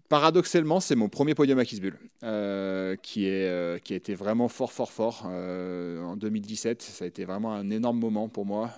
Paradoxalement, 0.08 0.80
c'est 0.80 0.96
mon 0.96 1.10
premier 1.10 1.34
podium 1.34 1.58
à 1.58 1.66
Kitzbühel, 1.66 1.98
euh, 2.22 2.96
qui, 2.96 3.26
est, 3.26 3.50
euh, 3.50 3.80
qui 3.80 3.94
a 3.94 3.96
été 3.96 4.14
vraiment 4.14 4.48
fort, 4.48 4.72
fort, 4.72 4.92
fort 4.92 5.24
euh, 5.26 6.00
en 6.04 6.16
2017. 6.16 6.84
Ça 6.84 7.06
a 7.06 7.08
été 7.08 7.26
vraiment 7.26 7.54
un 7.56 7.72
énorme 7.72 7.98
moment 7.98 8.30
pour 8.30 8.46
moi. 8.46 8.70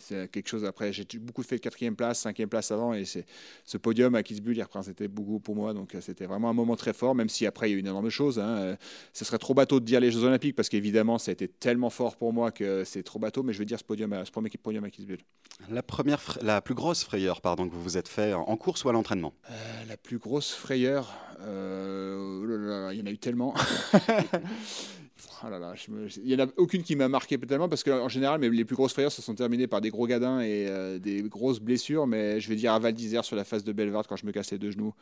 c'est 0.00 0.28
quelque 0.28 0.48
chose 0.48 0.64
après. 0.64 0.92
J'ai 0.92 1.06
beaucoup 1.20 1.44
fait 1.44 1.56
de 1.56 1.60
quatrième 1.60 1.94
place, 1.94 2.20
cinquième 2.20 2.48
place 2.48 2.72
avant, 2.72 2.94
et 2.94 3.04
c'est 3.04 3.26
ce 3.64 3.78
podium 3.78 4.16
à 4.16 4.24
Kitzbühel, 4.24 4.56
il 4.56 4.62
représentait 4.62 5.06
beaucoup 5.06 5.38
pour 5.38 5.54
moi. 5.54 5.72
Donc 5.72 5.96
c'était 6.00 6.26
vraiment 6.26 6.50
un 6.50 6.52
moment 6.52 6.74
très 6.74 6.92
fort, 6.92 7.14
même 7.14 7.28
si 7.28 7.46
après 7.46 7.68
il 7.68 7.72
y 7.72 7.74
a 7.74 7.76
eu 7.76 7.80
une 7.80 7.86
énorme 7.86 8.10
chose. 8.10 8.40
Hein. 8.40 8.76
Ce 9.12 9.24
serait 9.24 9.38
trop 9.38 9.54
bateau 9.54 9.78
de 9.78 9.84
dire 9.84 10.00
les 10.00 10.10
Jeux 10.10 10.24
Olympiques 10.24 10.56
parce 10.56 10.68
qu'évidemment 10.68 11.18
ça 11.18 11.30
a 11.30 11.32
été 11.32 11.46
tellement 11.46 11.90
fort 11.90 12.16
pour 12.16 12.32
moi 12.32 12.50
que 12.50 12.82
c'est 12.84 13.04
trop 13.04 13.20
bateau. 13.20 13.44
Mais 13.44 13.52
je 13.52 13.60
vais 13.60 13.66
dire 13.66 13.78
ce 13.78 13.84
podium, 13.84 14.20
ce 14.24 14.32
premier 14.32 14.50
podium 14.50 14.82
à 14.82 14.90
Kitzbühel. 14.90 15.20
La 15.70 15.84
première, 15.84 16.20
la 16.42 16.60
plus 16.60 16.74
grosse 16.74 17.04
frayeur, 17.04 17.40
pardon, 17.40 17.68
que 17.68 17.74
vous 17.74 17.82
vous 17.82 17.96
êtes 17.96 18.08
fait 18.08 18.32
en 18.34 18.56
course 18.56 18.82
ou 18.82 18.88
à 18.88 18.92
l'entraînement? 18.92 19.32
La 19.88 19.96
plus 19.96 20.18
grosse 20.18 20.52
frayeur 20.52 20.71
euh, 21.44 22.88
oh 22.88 22.90
il 22.92 22.98
y 22.98 23.02
en 23.02 23.06
a 23.06 23.10
eu 23.10 23.18
tellement. 23.18 23.54
Oh 25.44 25.48
il 26.18 26.24
n'y 26.24 26.40
en 26.40 26.46
a 26.46 26.48
aucune 26.56 26.84
qui 26.84 26.94
m'a 26.94 27.08
marqué 27.08 27.36
tellement 27.38 27.68
parce 27.68 27.82
qu'en 27.82 28.08
général, 28.08 28.40
les 28.40 28.64
plus 28.64 28.76
grosses 28.76 28.92
frayeurs 28.92 29.10
se 29.10 29.22
sont 29.22 29.34
terminées 29.34 29.66
par 29.66 29.80
des 29.80 29.90
gros 29.90 30.06
gadins 30.06 30.40
et 30.40 30.68
euh, 30.68 31.00
des 31.00 31.22
grosses 31.22 31.58
blessures. 31.58 32.06
Mais 32.06 32.40
je 32.40 32.48
vais 32.48 32.54
dire 32.54 32.72
à 32.72 32.78
Val 32.78 32.92
d'Isère 32.92 33.24
sur 33.24 33.34
la 33.34 33.42
face 33.42 33.64
de 33.64 33.72
Bellevarde 33.72 34.06
quand 34.06 34.16
je 34.16 34.24
me 34.24 34.30
cassais 34.30 34.58
deux 34.58 34.70
genoux 34.70 34.94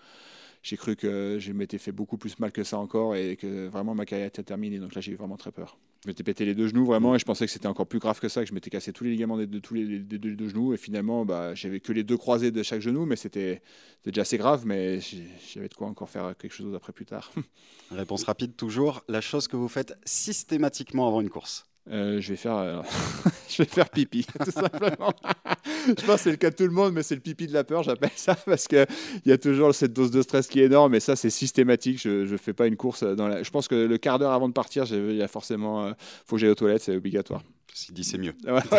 j'ai 0.62 0.76
cru 0.76 0.94
que 0.94 1.38
je 1.38 1.52
m'étais 1.52 1.78
fait 1.78 1.92
beaucoup 1.92 2.18
plus 2.18 2.38
mal 2.38 2.52
que 2.52 2.64
ça 2.64 2.78
encore 2.78 3.16
et 3.16 3.36
que 3.36 3.68
vraiment 3.68 3.94
ma 3.94 4.04
carrière 4.04 4.28
était 4.28 4.42
terminée. 4.42 4.78
Donc 4.78 4.94
là, 4.94 5.00
j'ai 5.00 5.12
eu 5.12 5.16
vraiment 5.16 5.36
très 5.36 5.52
peur. 5.52 5.78
Je 6.04 6.08
m'étais 6.08 6.22
pété 6.22 6.44
les 6.44 6.54
deux 6.54 6.68
genoux 6.68 6.84
vraiment 6.84 7.14
et 7.14 7.18
je 7.18 7.24
pensais 7.24 7.46
que 7.46 7.52
c'était 7.52 7.66
encore 7.66 7.86
plus 7.86 7.98
grave 7.98 8.20
que 8.20 8.28
ça, 8.28 8.42
que 8.42 8.48
je 8.48 8.54
m'étais 8.54 8.70
cassé 8.70 8.92
tous 8.92 9.04
les 9.04 9.10
ligaments 9.10 9.36
de 9.38 9.58
tous 9.58 9.74
les, 9.74 9.98
deux 9.98 10.48
genoux. 10.48 10.74
Et 10.74 10.76
finalement, 10.76 11.24
bah, 11.24 11.54
j'avais 11.54 11.80
que 11.80 11.92
les 11.92 12.04
deux 12.04 12.16
croisés 12.16 12.50
de 12.50 12.62
chaque 12.62 12.80
genou, 12.80 13.06
mais 13.06 13.16
c'était 13.16 13.62
déjà 14.04 14.22
assez 14.22 14.38
grave. 14.38 14.66
Mais 14.66 15.00
j'avais 15.00 15.68
de 15.68 15.74
quoi 15.74 15.88
encore 15.88 16.10
faire 16.10 16.34
quelque 16.36 16.52
chose 16.52 16.74
après 16.74 16.92
plus 16.92 17.06
tard. 17.06 17.32
Réponse 17.90 18.24
rapide 18.24 18.54
toujours. 18.56 19.02
La 19.08 19.20
chose 19.20 19.48
que 19.48 19.56
vous 19.56 19.68
faites 19.68 19.98
systématiquement 20.04 21.08
avant 21.08 21.20
une 21.20 21.30
course 21.30 21.69
euh, 21.88 22.20
je 22.20 22.30
vais 22.30 22.36
faire, 22.36 22.56
euh, 22.56 22.82
je 23.48 23.62
vais 23.62 23.68
faire 23.68 23.88
pipi, 23.88 24.26
tout 24.44 24.50
simplement. 24.50 25.12
je 25.86 26.06
pense 26.06 26.16
que 26.16 26.22
c'est 26.22 26.30
le 26.30 26.36
cas 26.36 26.50
de 26.50 26.56
tout 26.56 26.64
le 26.64 26.70
monde, 26.70 26.92
mais 26.92 27.02
c'est 27.02 27.14
le 27.14 27.20
pipi 27.20 27.46
de 27.46 27.52
la 27.52 27.64
peur, 27.64 27.82
j'appelle 27.82 28.10
ça, 28.14 28.34
parce 28.34 28.68
qu'il 28.68 28.86
y 29.24 29.32
a 29.32 29.38
toujours 29.38 29.74
cette 29.74 29.92
dose 29.92 30.10
de 30.10 30.22
stress 30.22 30.46
qui 30.46 30.60
est 30.60 30.64
énorme, 30.64 30.94
et 30.94 31.00
ça, 31.00 31.16
c'est 31.16 31.30
systématique. 31.30 31.98
Je 32.00 32.30
ne 32.30 32.36
fais 32.36 32.52
pas 32.52 32.66
une 32.66 32.76
course 32.76 33.02
dans 33.02 33.28
la. 33.28 33.42
Je 33.42 33.50
pense 33.50 33.66
que 33.66 33.74
le 33.74 33.98
quart 33.98 34.18
d'heure 34.18 34.32
avant 34.32 34.48
de 34.48 34.52
partir, 34.52 34.84
il 34.90 35.16
y 35.16 35.22
a 35.22 35.28
forcément, 35.28 35.86
euh, 35.86 35.92
faut 36.26 36.36
que 36.36 36.40
j'aille 36.40 36.50
aux 36.50 36.54
toilettes, 36.54 36.82
c'est 36.82 36.96
obligatoire. 36.96 37.42
S'il 37.72 37.94
dit 37.94 38.04
c'est 38.04 38.18
mieux. 38.18 38.34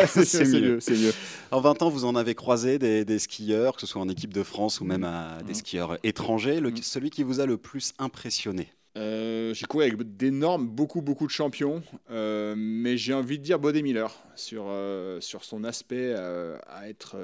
c'est 0.05 0.43
mieux. 0.45 0.79
mieux. 0.89 1.13
En 1.51 1.61
20 1.61 1.81
ans, 1.81 1.89
vous 1.89 2.05
en 2.05 2.15
avez 2.15 2.35
croisé 2.35 2.77
des, 2.77 3.19
skieurs, 3.19 3.75
que 3.75 3.81
ce 3.81 3.87
soit 3.87 4.01
en 4.01 4.09
équipe 4.09 4.33
de 4.33 4.43
France 4.43 4.81
ou 4.81 4.85
même 4.85 5.05
à 5.05 5.39
des 5.45 5.53
mmh. 5.53 5.55
skieurs 5.55 5.97
étrangers. 6.03 6.59
Le, 6.59 6.71
mmh. 6.71 6.77
Celui 6.81 7.09
qui 7.09 7.23
vous 7.23 7.39
a 7.39 7.45
le 7.45 7.57
plus 7.57 7.93
impressionné? 7.99 8.67
Euh, 8.97 9.53
j'ai 9.53 9.65
couru 9.67 9.85
avec 9.85 10.17
d'énormes, 10.17 10.67
beaucoup, 10.67 11.01
beaucoup 11.01 11.25
de 11.25 11.31
champions, 11.31 11.81
euh, 12.09 12.55
mais 12.57 12.97
j'ai 12.97 13.13
envie 13.13 13.39
de 13.39 13.43
dire 13.43 13.57
Bodé 13.57 13.81
Miller 13.81 14.13
sur, 14.35 14.65
euh, 14.67 15.21
sur 15.21 15.45
son 15.45 15.63
aspect 15.63 16.13
à 16.13 16.89
être 16.89 17.17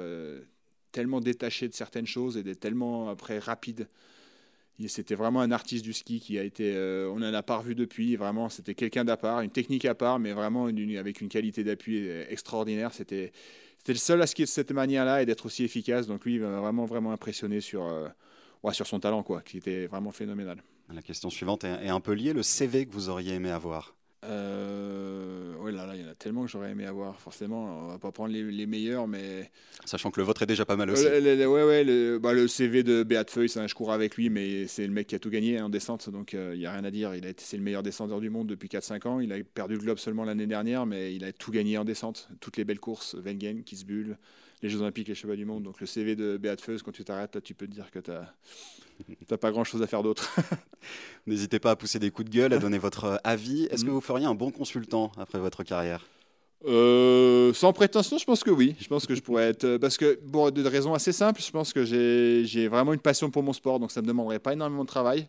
tellement 0.92 1.20
détaché 1.20 1.68
de 1.68 1.74
certaines 1.74 2.06
choses 2.06 2.36
et 2.36 2.42
d'être 2.42 2.60
tellement 2.60 3.10
après 3.10 3.38
rapide. 3.38 3.88
C'était 4.86 5.16
vraiment 5.16 5.40
un 5.40 5.50
artiste 5.50 5.84
du 5.84 5.92
ski 5.92 6.20
qui 6.20 6.38
a 6.38 6.44
été, 6.44 6.72
on 7.12 7.18
n'en 7.18 7.34
a 7.34 7.42
pas 7.42 7.56
revu 7.56 7.74
depuis. 7.74 8.14
Vraiment, 8.14 8.48
c'était 8.48 8.74
quelqu'un 8.74 9.04
d'à 9.04 9.16
part, 9.16 9.40
une 9.40 9.50
technique 9.50 9.84
à 9.84 9.94
part, 9.94 10.20
mais 10.20 10.32
vraiment 10.32 10.66
avec 10.66 11.20
une 11.20 11.28
qualité 11.28 11.64
d'appui 11.64 12.08
extraordinaire. 12.08 12.94
C'était, 12.94 13.32
le 13.88 13.94
seul 13.94 14.22
à 14.22 14.26
skier 14.26 14.44
de 14.44 14.50
cette 14.50 14.70
manière-là 14.70 15.22
et 15.22 15.26
d'être 15.26 15.46
aussi 15.46 15.64
efficace. 15.64 16.06
Donc 16.06 16.24
lui, 16.24 16.36
il 16.36 16.40
m'a 16.40 16.60
vraiment, 16.60 16.86
vraiment 16.86 17.10
impressionné 17.10 17.60
sur, 17.60 17.92
ouais, 18.62 18.72
sur 18.72 18.86
son 18.86 19.00
talent, 19.00 19.24
quoi, 19.24 19.42
qui 19.42 19.58
était 19.58 19.86
vraiment 19.88 20.12
phénoménal. 20.12 20.62
La 20.92 21.02
question 21.02 21.30
suivante 21.30 21.64
est 21.64 21.88
un 21.88 22.00
peu 22.00 22.12
liée. 22.12 22.32
Le 22.32 22.42
CV 22.42 22.86
que 22.86 22.92
vous 22.92 23.08
auriez 23.08 23.34
aimé 23.34 23.50
avoir 23.50 23.94
euh, 24.24 25.54
oui, 25.60 25.72
là, 25.72 25.86
là, 25.86 25.94
il 25.94 26.02
y 26.02 26.04
en 26.04 26.10
a 26.10 26.14
tellement 26.14 26.44
que 26.44 26.50
j'aurais 26.50 26.72
aimé 26.72 26.84
avoir. 26.86 27.20
Forcément, 27.20 27.84
on 27.84 27.86
va 27.88 27.98
pas 27.98 28.10
prendre 28.10 28.32
les, 28.32 28.66
meilleurs, 28.66 29.06
mais. 29.06 29.50
Sachant 29.84 30.10
que 30.10 30.20
le 30.20 30.26
vôtre 30.26 30.42
est 30.42 30.46
déjà 30.46 30.64
pas 30.64 30.76
mal 30.76 30.90
aussi. 30.90 31.04
Oui, 31.04 31.20
le, 31.22 31.46
ouais, 31.46 31.62
ouais, 31.62 31.84
le, 31.84 32.18
bah, 32.18 32.32
le, 32.32 32.48
CV 32.48 32.82
de 32.82 33.04
Beat 33.04 33.30
Feuille, 33.30 33.48
je 33.48 33.74
cours 33.74 33.92
avec 33.92 34.16
lui, 34.16 34.28
mais 34.28 34.66
c'est 34.66 34.86
le 34.86 34.92
mec 34.92 35.06
qui 35.06 35.14
a 35.14 35.18
tout 35.18 35.30
gagné 35.30 35.60
en 35.60 35.68
descente, 35.68 36.10
donc 36.10 36.34
euh, 36.34 36.52
il 36.54 36.58
n'y 36.58 36.66
a 36.66 36.72
rien 36.72 36.84
à 36.84 36.90
dire. 36.90 37.14
Il 37.14 37.32
c'est 37.36 37.56
le 37.56 37.62
meilleur 37.62 37.82
descendeur 37.82 38.20
du 38.20 38.28
monde 38.28 38.48
depuis 38.48 38.68
4-5 38.68 39.06
ans. 39.06 39.20
Il 39.20 39.32
a 39.32 39.36
perdu 39.42 39.74
le 39.74 39.80
globe 39.80 39.98
seulement 39.98 40.24
l'année 40.24 40.46
dernière, 40.46 40.84
mais 40.84 41.14
il 41.14 41.24
a 41.24 41.32
tout 41.32 41.52
gagné 41.52 41.78
en 41.78 41.84
descente. 41.84 42.28
Toutes 42.40 42.56
les 42.56 42.64
belles 42.64 42.80
courses, 42.80 43.14
Wengen, 43.14 43.62
Kitzbühel, 43.62 44.18
les 44.62 44.68
Jeux 44.68 44.80
Olympiques, 44.80 45.08
les 45.08 45.14
Chevaux 45.14 45.36
du 45.36 45.44
Monde. 45.44 45.62
Donc 45.62 45.80
le 45.80 45.86
CV 45.86 46.16
de 46.16 46.36
Beat 46.38 46.60
Feuille, 46.60 46.80
quand 46.84 46.92
tu 46.92 47.04
t'arrêtes, 47.04 47.36
là, 47.36 47.40
tu 47.40 47.54
peux 47.54 47.68
te 47.68 47.72
dire 47.72 47.90
que 47.92 48.00
tu 48.00 48.10
as 48.10 48.34
T'as 49.26 49.36
pas 49.36 49.50
grand 49.50 49.64
chose 49.64 49.82
à 49.82 49.86
faire 49.86 50.02
d'autre. 50.02 50.34
N'hésitez 51.26 51.58
pas 51.58 51.72
à 51.72 51.76
pousser 51.76 51.98
des 51.98 52.10
coups 52.10 52.30
de 52.30 52.34
gueule, 52.34 52.52
à 52.52 52.58
donner 52.58 52.78
votre 52.78 53.04
euh, 53.04 53.16
avis. 53.24 53.64
Est-ce 53.70 53.84
que 53.84 53.90
mm. 53.90 53.94
vous 53.94 54.00
feriez 54.00 54.26
un 54.26 54.34
bon 54.34 54.50
consultant 54.50 55.12
après 55.18 55.38
votre 55.38 55.62
carrière? 55.62 56.06
Euh, 56.66 57.52
sans 57.52 57.72
prétention, 57.72 58.18
je 58.18 58.24
pense 58.24 58.42
que 58.42 58.50
oui. 58.50 58.74
Je 58.80 58.88
pense 58.88 59.06
que 59.06 59.14
je 59.14 59.22
pourrais 59.22 59.48
être. 59.48 59.64
Euh, 59.64 59.78
parce 59.78 59.96
que, 59.96 60.18
bon, 60.24 60.50
de 60.50 60.66
raisons 60.66 60.94
assez 60.94 61.12
simples, 61.12 61.40
je 61.42 61.50
pense 61.50 61.72
que 61.72 61.84
j'ai 61.84 62.68
vraiment 62.68 62.92
une 62.92 63.00
passion 63.00 63.30
pour 63.30 63.42
mon 63.42 63.52
sport, 63.52 63.78
donc 63.78 63.92
ça 63.92 64.00
ne 64.00 64.06
me 64.06 64.08
demanderait 64.08 64.40
pas 64.40 64.52
énormément 64.52 64.84
de 64.84 64.88
travail. 64.88 65.28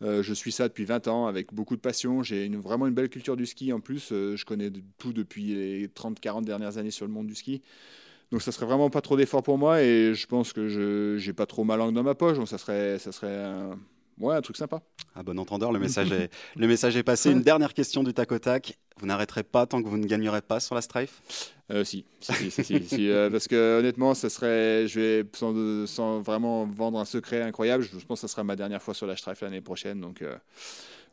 je 0.00 0.32
suis 0.34 0.52
ça 0.52 0.68
depuis 0.68 0.84
20 0.84 1.08
ans 1.08 1.26
avec 1.26 1.54
beaucoup 1.54 1.76
de 1.76 1.80
passion. 1.80 2.22
J'ai 2.22 2.48
vraiment 2.48 2.86
une 2.86 2.94
belle 2.94 3.08
culture 3.08 3.36
du 3.36 3.46
ski 3.46 3.72
en 3.72 3.80
plus. 3.80 4.08
je 4.10 4.44
connais 4.44 4.70
tout 4.98 5.12
depuis 5.12 5.54
les 5.54 5.88
30-40 5.88 6.44
dernières 6.44 6.78
années 6.78 6.90
sur 6.90 7.06
le 7.06 7.12
monde 7.12 7.26
du 7.26 7.34
ski. 7.34 7.62
Donc 8.32 8.42
ça 8.42 8.52
serait 8.52 8.66
vraiment 8.66 8.90
pas 8.90 9.00
trop 9.00 9.16
d'effort 9.16 9.42
pour 9.42 9.56
moi 9.56 9.82
et 9.82 10.14
je 10.14 10.26
pense 10.26 10.52
que 10.52 10.68
je 10.68 11.24
n'ai 11.24 11.32
pas 11.32 11.46
trop 11.46 11.64
ma 11.64 11.76
langue 11.76 11.94
dans 11.94 12.02
ma 12.02 12.14
poche. 12.14 12.36
Donc 12.36 12.48
ça 12.48 12.58
serait, 12.58 12.98
ça 12.98 13.12
serait 13.12 13.44
un, 13.44 13.78
ouais, 14.18 14.34
un 14.34 14.40
truc 14.40 14.56
sympa. 14.56 14.80
À 15.14 15.22
bon 15.22 15.38
entendeur, 15.38 15.72
le 15.72 15.78
message 15.78 16.12
est, 16.12 16.30
le 16.56 16.66
message 16.66 16.96
est 16.96 17.02
passé. 17.02 17.30
Une 17.30 17.42
dernière 17.42 17.74
question 17.74 18.02
du 18.02 18.12
tac 18.12 18.32
au 18.32 18.38
tac. 18.38 18.78
Vous 18.98 19.06
n'arrêterez 19.06 19.42
pas 19.42 19.66
tant 19.66 19.82
que 19.82 19.88
vous 19.88 19.98
ne 19.98 20.06
gagnerez 20.06 20.40
pas 20.40 20.58
sur 20.58 20.74
la 20.74 20.80
Strife? 20.80 21.20
Euh, 21.70 21.84
Si, 21.84 22.04
si, 22.20 22.50
si, 22.50 22.62
si, 22.84 23.10
euh, 23.10 23.28
parce 23.30 23.46
que 23.46 23.78
honnêtement, 23.78 24.14
ça 24.14 24.30
serait, 24.30 24.88
je 24.88 25.00
vais 25.00 25.24
sans, 25.34 25.86
sans, 25.86 26.20
vraiment 26.20 26.64
vendre 26.64 26.98
un 26.98 27.04
secret 27.04 27.42
incroyable, 27.42 27.84
je, 27.84 28.04
pense 28.06 28.20
que 28.20 28.26
ça 28.26 28.28
sera 28.28 28.42
ma 28.42 28.56
dernière 28.56 28.82
fois 28.82 28.94
sur 28.94 29.06
la 29.06 29.16
Strife 29.16 29.42
l'année 29.42 29.60
prochaine. 29.60 30.00
Donc, 30.00 30.18
il 30.20 30.26
euh, 30.26 30.36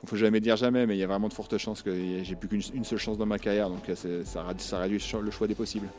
ne 0.03 0.08
faut 0.08 0.15
jamais 0.15 0.39
dire 0.39 0.55
jamais, 0.55 0.86
mais 0.86 0.96
il 0.96 1.00
y 1.00 1.03
a 1.03 1.08
vraiment 1.08 1.27
de 1.27 1.34
fortes 1.34 1.58
chances 1.58 1.82
que 1.82 2.24
j'ai 2.24 2.36
plus 2.36 2.48
qu'une 2.48 2.86
seule 2.86 3.00
chance 3.00 3.17
dans 3.17 3.25
ma 3.25 3.38
carrière, 3.38 3.70
donc 3.70 3.84
ça, 3.96 4.41
ça 4.58 4.79
réduit 4.79 5.03
le 5.22 5.32
choix 5.32 5.48
des 5.48 5.55
possibles. 5.55 5.89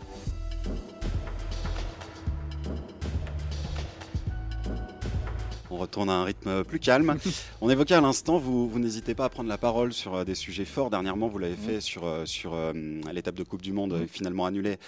On 5.74 5.78
retourne 5.78 6.08
à 6.08 6.14
un 6.14 6.24
rythme 6.24 6.64
plus 6.64 6.78
calme. 6.78 7.16
on 7.60 7.68
évoquait 7.68 7.94
à 7.94 8.00
l'instant, 8.00 8.38
vous, 8.38 8.68
vous 8.68 8.78
n'hésitez 8.78 9.14
pas 9.14 9.24
à 9.24 9.28
prendre 9.28 9.48
la 9.48 9.58
parole 9.58 9.92
sur 9.92 10.14
euh, 10.14 10.24
des 10.24 10.34
sujets 10.34 10.64
forts. 10.64 10.90
Dernièrement, 10.90 11.28
vous 11.28 11.38
l'avez 11.38 11.56
fait 11.56 11.80
sur, 11.80 12.06
euh, 12.06 12.24
sur 12.24 12.54
euh, 12.54 12.72
l'étape 13.12 13.34
de 13.34 13.42
Coupe 13.42 13.62
du 13.62 13.72
Monde 13.72 14.06
finalement 14.08 14.46
annulée 14.46 14.78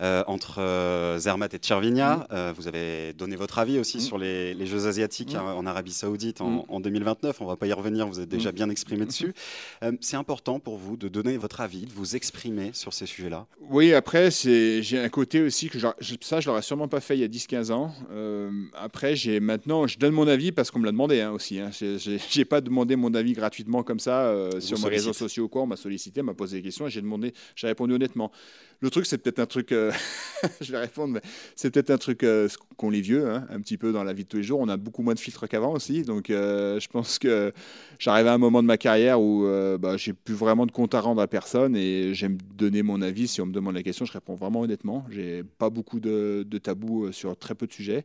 euh, 0.00 0.22
entre 0.28 0.60
euh, 0.60 1.18
Zermatt 1.18 1.52
et 1.54 1.58
Tchervinia. 1.58 2.18
Mm. 2.18 2.26
Euh, 2.32 2.52
vous 2.56 2.68
avez 2.68 3.12
donné 3.14 3.34
votre 3.34 3.58
avis 3.58 3.80
aussi 3.80 3.96
mm. 3.96 4.00
sur 4.00 4.16
les, 4.16 4.54
Jeux 4.64 4.86
asiatiques 4.86 5.34
mm. 5.34 5.38
en 5.40 5.66
Arabie 5.66 5.92
Saoudite 5.92 6.40
en, 6.40 6.78
2029. 6.78 7.40
On 7.40 7.44
ne 7.44 7.48
va 7.48 7.56
pas 7.56 7.66
y 7.66 7.72
revenir, 7.72 8.06
vous 8.06 8.20
êtes 8.20 8.28
déjà 8.28 8.52
bien 8.52 8.70
exprimé 8.70 9.06
dessus. 9.06 9.34
c'est 10.00 10.16
important 10.16 10.60
pour 10.60 10.76
vous 10.76 10.96
de 10.96 11.08
donner 11.08 11.36
votre 11.36 11.60
avis, 11.60 11.86
de 11.86 11.92
vous 11.92 12.14
exprimer 12.14 12.70
sur 12.74 12.92
ces 12.92 13.06
sujets-là 13.06 13.46
Oui, 13.60 13.92
après, 13.92 14.30
j'ai 14.30 15.00
un 15.00 15.08
côté 15.08 15.42
aussi 15.42 15.68
que 15.68 15.78
ça, 15.80 16.40
je 16.40 16.46
l'aurais 16.46 16.62
sûrement 16.62 16.86
pas 16.86 17.00
fait 17.00 17.16
il 17.16 17.20
y 17.20 17.24
a 17.24 17.28
10-15 17.28 17.72
ans. 17.72 17.92
après, 18.74 19.16
j'ai 19.16 19.40
maintenant, 19.40 19.88
je 19.88 19.98
donne 19.98 20.14
mon 20.14 20.28
avis 20.28 20.52
parce 20.52 20.70
qu'on 20.70 20.78
me 20.78 20.84
l'a 20.84 20.92
demandé 20.92 21.22
hein, 21.22 21.32
aussi. 21.32 21.58
Hein. 21.58 21.70
J'ai 21.72 22.44
pas 22.44 22.60
demandé 22.60 22.94
mon 22.94 23.12
avis 23.14 23.32
gratuitement 23.32 23.82
comme 23.82 23.98
ça 23.98 24.32
sur 24.60 24.78
mes 24.78 24.90
réseaux 24.90 25.12
sociaux 25.12 25.44
ou 25.44 25.48
quoi. 25.48 25.62
On 25.62 25.66
m'a 25.66 25.76
sollicité, 25.76 26.22
m'a 26.22 26.34
posé 26.34 26.58
des 26.58 26.62
questions 26.62 26.86
et 26.86 26.90
j'ai 26.90 27.02
demandé, 27.02 27.32
j'ai 27.56 27.66
répondu 27.66 27.94
honnêtement. 27.94 28.30
Le 28.80 28.90
truc, 28.90 29.06
c'est 29.06 29.18
peut-être 29.18 29.40
un 29.40 29.46
truc, 29.46 29.72
euh, 29.88 30.48
je 30.60 30.72
vais 30.72 30.78
répondre, 30.78 31.14
mais 31.14 31.20
c'est 31.56 31.70
peut-être 31.70 31.90
un 31.90 31.98
truc 31.98 32.22
euh, 32.22 32.48
qu'on 32.76 32.90
les 32.90 33.00
vieux, 33.00 33.30
hein, 33.30 33.46
un 33.50 33.60
petit 33.60 33.76
peu 33.76 33.92
dans 33.92 34.04
la 34.04 34.12
vie 34.12 34.24
de 34.24 34.28
tous 34.28 34.38
les 34.38 34.42
jours. 34.42 34.60
On 34.60 34.68
a 34.68 34.76
beaucoup 34.76 35.02
moins 35.02 35.14
de 35.14 35.18
filtres 35.18 35.48
qu'avant 35.48 35.72
aussi. 35.72 36.02
Donc, 36.02 36.30
euh, 36.30 36.78
je 36.80 36.88
pense 36.88 37.18
que 37.18 37.52
j'arrive 37.98 38.26
à 38.26 38.34
un 38.34 38.38
moment 38.38 38.62
de 38.62 38.66
ma 38.66 38.78
carrière 38.78 39.20
où 39.20 39.46
bah, 39.78 39.96
j'ai 39.96 40.12
plus 40.12 40.34
vraiment 40.34 40.66
de 40.66 40.72
compte 40.72 40.94
à 40.94 41.00
rendre 41.00 41.20
à 41.20 41.26
personne 41.26 41.76
et 41.76 42.14
j'aime 42.14 42.38
donner 42.54 42.82
mon 42.82 43.02
avis. 43.02 43.28
Si 43.28 43.40
on 43.40 43.46
me 43.46 43.52
demande 43.52 43.74
la 43.74 43.82
question, 43.82 44.04
je 44.04 44.12
réponds 44.12 44.34
vraiment 44.34 44.60
honnêtement. 44.60 45.06
J'ai 45.10 45.42
pas 45.42 45.70
beaucoup 45.70 46.00
de, 46.00 46.44
de 46.48 46.58
tabous 46.58 47.12
sur 47.12 47.36
très 47.36 47.54
peu 47.54 47.66
de 47.66 47.72
sujets. 47.72 48.04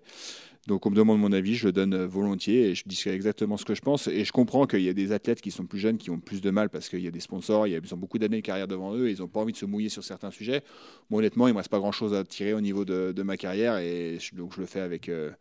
Donc 0.67 0.85
on 0.85 0.89
me 0.89 0.95
demande 0.95 1.19
mon 1.19 1.33
avis, 1.33 1.55
je 1.55 1.67
le 1.67 1.73
donne 1.73 1.93
euh, 1.93 2.07
volontiers 2.07 2.69
et 2.69 2.75
je 2.75 2.83
dis 2.85 3.01
exactement 3.07 3.57
ce 3.57 3.65
que 3.65 3.75
je 3.75 3.81
pense. 3.81 4.07
Et 4.07 4.23
je 4.23 4.31
comprends 4.31 4.65
qu'il 4.65 4.81
y 4.81 4.89
a 4.89 4.93
des 4.93 5.11
athlètes 5.11 5.41
qui 5.41 5.51
sont 5.51 5.65
plus 5.65 5.79
jeunes 5.79 5.97
qui 5.97 6.09
ont 6.09 6.19
plus 6.19 6.39
de 6.39 6.49
mal 6.51 6.69
parce 6.69 6.87
qu'il 6.87 7.01
y 7.01 7.07
a 7.07 7.11
des 7.11 7.19
sponsors, 7.19 7.67
ils 7.67 7.93
ont 7.93 7.97
beaucoup 7.97 8.17
d'années 8.17 8.37
de 8.37 8.45
carrière 8.45 8.67
devant 8.67 8.95
eux 8.95 9.09
et 9.09 9.11
ils 9.11 9.19
n'ont 9.19 9.27
pas 9.27 9.41
envie 9.41 9.51
de 9.51 9.57
se 9.57 9.65
mouiller 9.65 9.89
sur 9.89 10.03
certains 10.03 10.31
sujets. 10.31 10.63
Moi 11.09 11.19
honnêtement, 11.19 11.47
il 11.47 11.51
ne 11.51 11.55
me 11.55 11.57
reste 11.57 11.69
pas 11.69 11.79
grand-chose 11.79 12.13
à 12.13 12.23
tirer 12.23 12.53
au 12.53 12.61
niveau 12.61 12.85
de, 12.85 13.23
ma 13.23 13.35
carrière 13.35 13.77
et 13.77 14.17
donc 14.33 14.53
je 14.55 14.61
le 14.61 14.65
fais 14.65 14.79
avec... 14.79 15.09
Euh, 15.09 15.31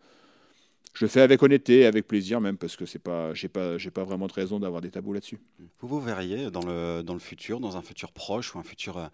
je 0.94 1.04
le 1.04 1.08
fais 1.08 1.22
avec 1.22 1.42
honnêteté, 1.42 1.86
avec 1.86 2.06
plaisir 2.06 2.40
même, 2.40 2.58
parce 2.58 2.76
que 2.76 2.84
c'est 2.84 2.98
pas, 2.98 3.32
j'ai 3.32 3.48
pas, 3.48 3.78
j'ai 3.78 3.90
pas 3.90 4.04
vraiment 4.04 4.26
de 4.26 4.32
raison 4.32 4.60
d'avoir 4.60 4.82
des 4.82 4.90
tabous 4.90 5.14
là-dessus. 5.14 5.38
Vous 5.80 5.88
vous 5.88 6.00
verriez 6.00 6.50
dans 6.50 6.64
le, 6.64 7.02
dans 7.02 7.14
le 7.14 7.18
futur, 7.18 7.60
dans 7.60 7.78
un 7.78 7.82
futur 7.82 8.12
proche 8.12 8.54
ou 8.54 8.58
un 8.58 8.62
futur 8.62 8.98
euh, 8.98 9.06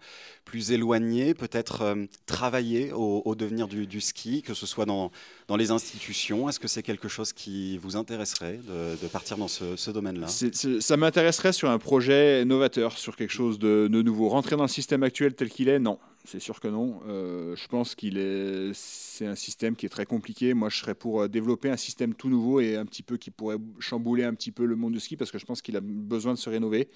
plus 0.43 0.71
éloigné, 0.71 1.33
peut-être 1.33 1.81
euh, 1.81 2.05
travailler 2.25 2.91
au, 2.91 3.33
devenir 3.35 3.67
du, 3.67 4.01
ski, 4.01 4.41
que 4.41 4.53
ce 4.53 4.65
soit 4.65 4.85
dans, 4.85 5.11
dans 5.47 5.55
les 5.55 5.71
institutions? 5.71 6.49
Est-ce 6.49 6.59
que 6.59 6.67
c'est 6.67 6.83
quelque 6.83 7.07
chose 7.07 7.31
qui 7.31 7.77
vous 7.77 7.95
intéresserait 7.95 8.59
de, 8.67 9.07
partir 9.07 9.37
dans 9.37 9.47
ce, 9.47 9.91
domaine-là? 9.91 10.27
Ça 10.27 10.97
m'intéresserait 10.97 11.53
sur 11.53 11.69
un 11.69 11.79
projet 11.79 12.43
novateur, 12.43 12.97
sur 12.97 13.15
quelque 13.15 13.31
chose 13.31 13.57
de, 13.57 13.87
de 13.89 14.01
nouveau. 14.01 14.27
Rentrer 14.27 14.57
dans 14.57 14.63
le 14.63 14.69
système 14.69 15.03
actuel 15.03 15.33
tel 15.33 15.49
qu'il 15.49 15.69
est, 15.69 15.79
non 15.79 15.97
c'est 16.25 16.39
sûr 16.39 16.59
que 16.59 16.67
non. 16.67 16.99
Euh, 17.07 17.55
je 17.55 17.67
pense 17.67 17.95
qu'il 17.95 18.17
est, 18.17 18.71
c'est 18.73 19.25
un 19.25 19.35
système 19.35 19.75
qui 19.75 19.85
est 19.85 19.89
très 19.89 20.05
compliqué. 20.05 20.53
Moi, 20.53 20.69
je 20.69 20.77
serais 20.77 20.95
pour 20.95 21.21
euh, 21.21 21.27
développer 21.27 21.69
un 21.69 21.77
système 21.77 22.13
tout 22.13 22.29
nouveau 22.29 22.59
et 22.59 22.75
un 22.75 22.85
petit 22.85 23.03
peu 23.03 23.17
qui 23.17 23.31
pourrait 23.31 23.57
chambouler 23.79 24.23
un 24.25 24.33
petit 24.33 24.51
peu 24.51 24.65
le 24.65 24.75
monde 24.75 24.93
du 24.93 24.99
ski 24.99 25.15
parce 25.15 25.31
que 25.31 25.37
je 25.37 25.45
pense 25.45 25.61
qu'il 25.61 25.77
a 25.77 25.81
besoin 25.81 26.33
de 26.33 26.37
se 26.37 26.49
rénover. 26.49 26.89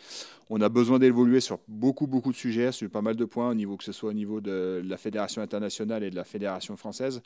On 0.49 0.61
a 0.61 0.69
besoin 0.69 0.99
d'évoluer 0.99 1.39
sur 1.39 1.59
beaucoup, 1.67 2.05
beaucoup 2.05 2.31
de 2.31 2.37
sujets, 2.37 2.71
sur 2.71 2.89
pas 2.89 3.01
mal 3.01 3.15
de 3.15 3.25
points, 3.25 3.49
au 3.49 3.55
niveau 3.55 3.77
que 3.77 3.83
ce 3.83 3.93
soit 3.93 4.09
au 4.09 4.13
niveau 4.13 4.41
de 4.41 4.81
la 4.85 4.97
fédération 4.97 5.41
internationale 5.41 6.03
et 6.03 6.09
de 6.09 6.15
la 6.15 6.25
fédération 6.25 6.75
française. 6.75 7.21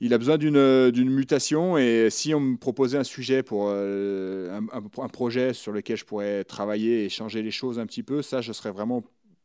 Il 0.00 0.12
a 0.12 0.18
besoin 0.18 0.36
d'une 0.36 1.08
mutation 1.10 1.78
et 1.78 2.08
si 2.10 2.34
on 2.34 2.40
me 2.40 2.56
proposait 2.58 2.98
un 2.98 3.04
sujet 3.04 3.42
pour 3.42 3.68
euh, 3.70 4.60
un, 4.70 5.08
projet 5.08 5.54
sur 5.54 5.72
lequel 5.72 5.96
je 5.96 6.04
pourrais 6.04 6.44
travailler 6.44 7.06
et 7.06 7.08
changer 7.08 7.42
les 7.42 7.50
choses 7.50 7.78
un 7.78 7.86
petit 7.86 8.02
peu, 8.02 8.20
ça, 8.20 8.42
je 8.42 8.52
serais 8.52 8.72
vraiment 8.72 9.02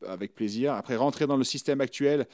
avec 0.08 0.36
plaisir. 0.36 0.74
Après, 0.74 0.96
rentrer 0.96 1.28
dans 1.28 1.38
le 1.38 1.44
système 1.44 1.82
actuel, 1.82 2.28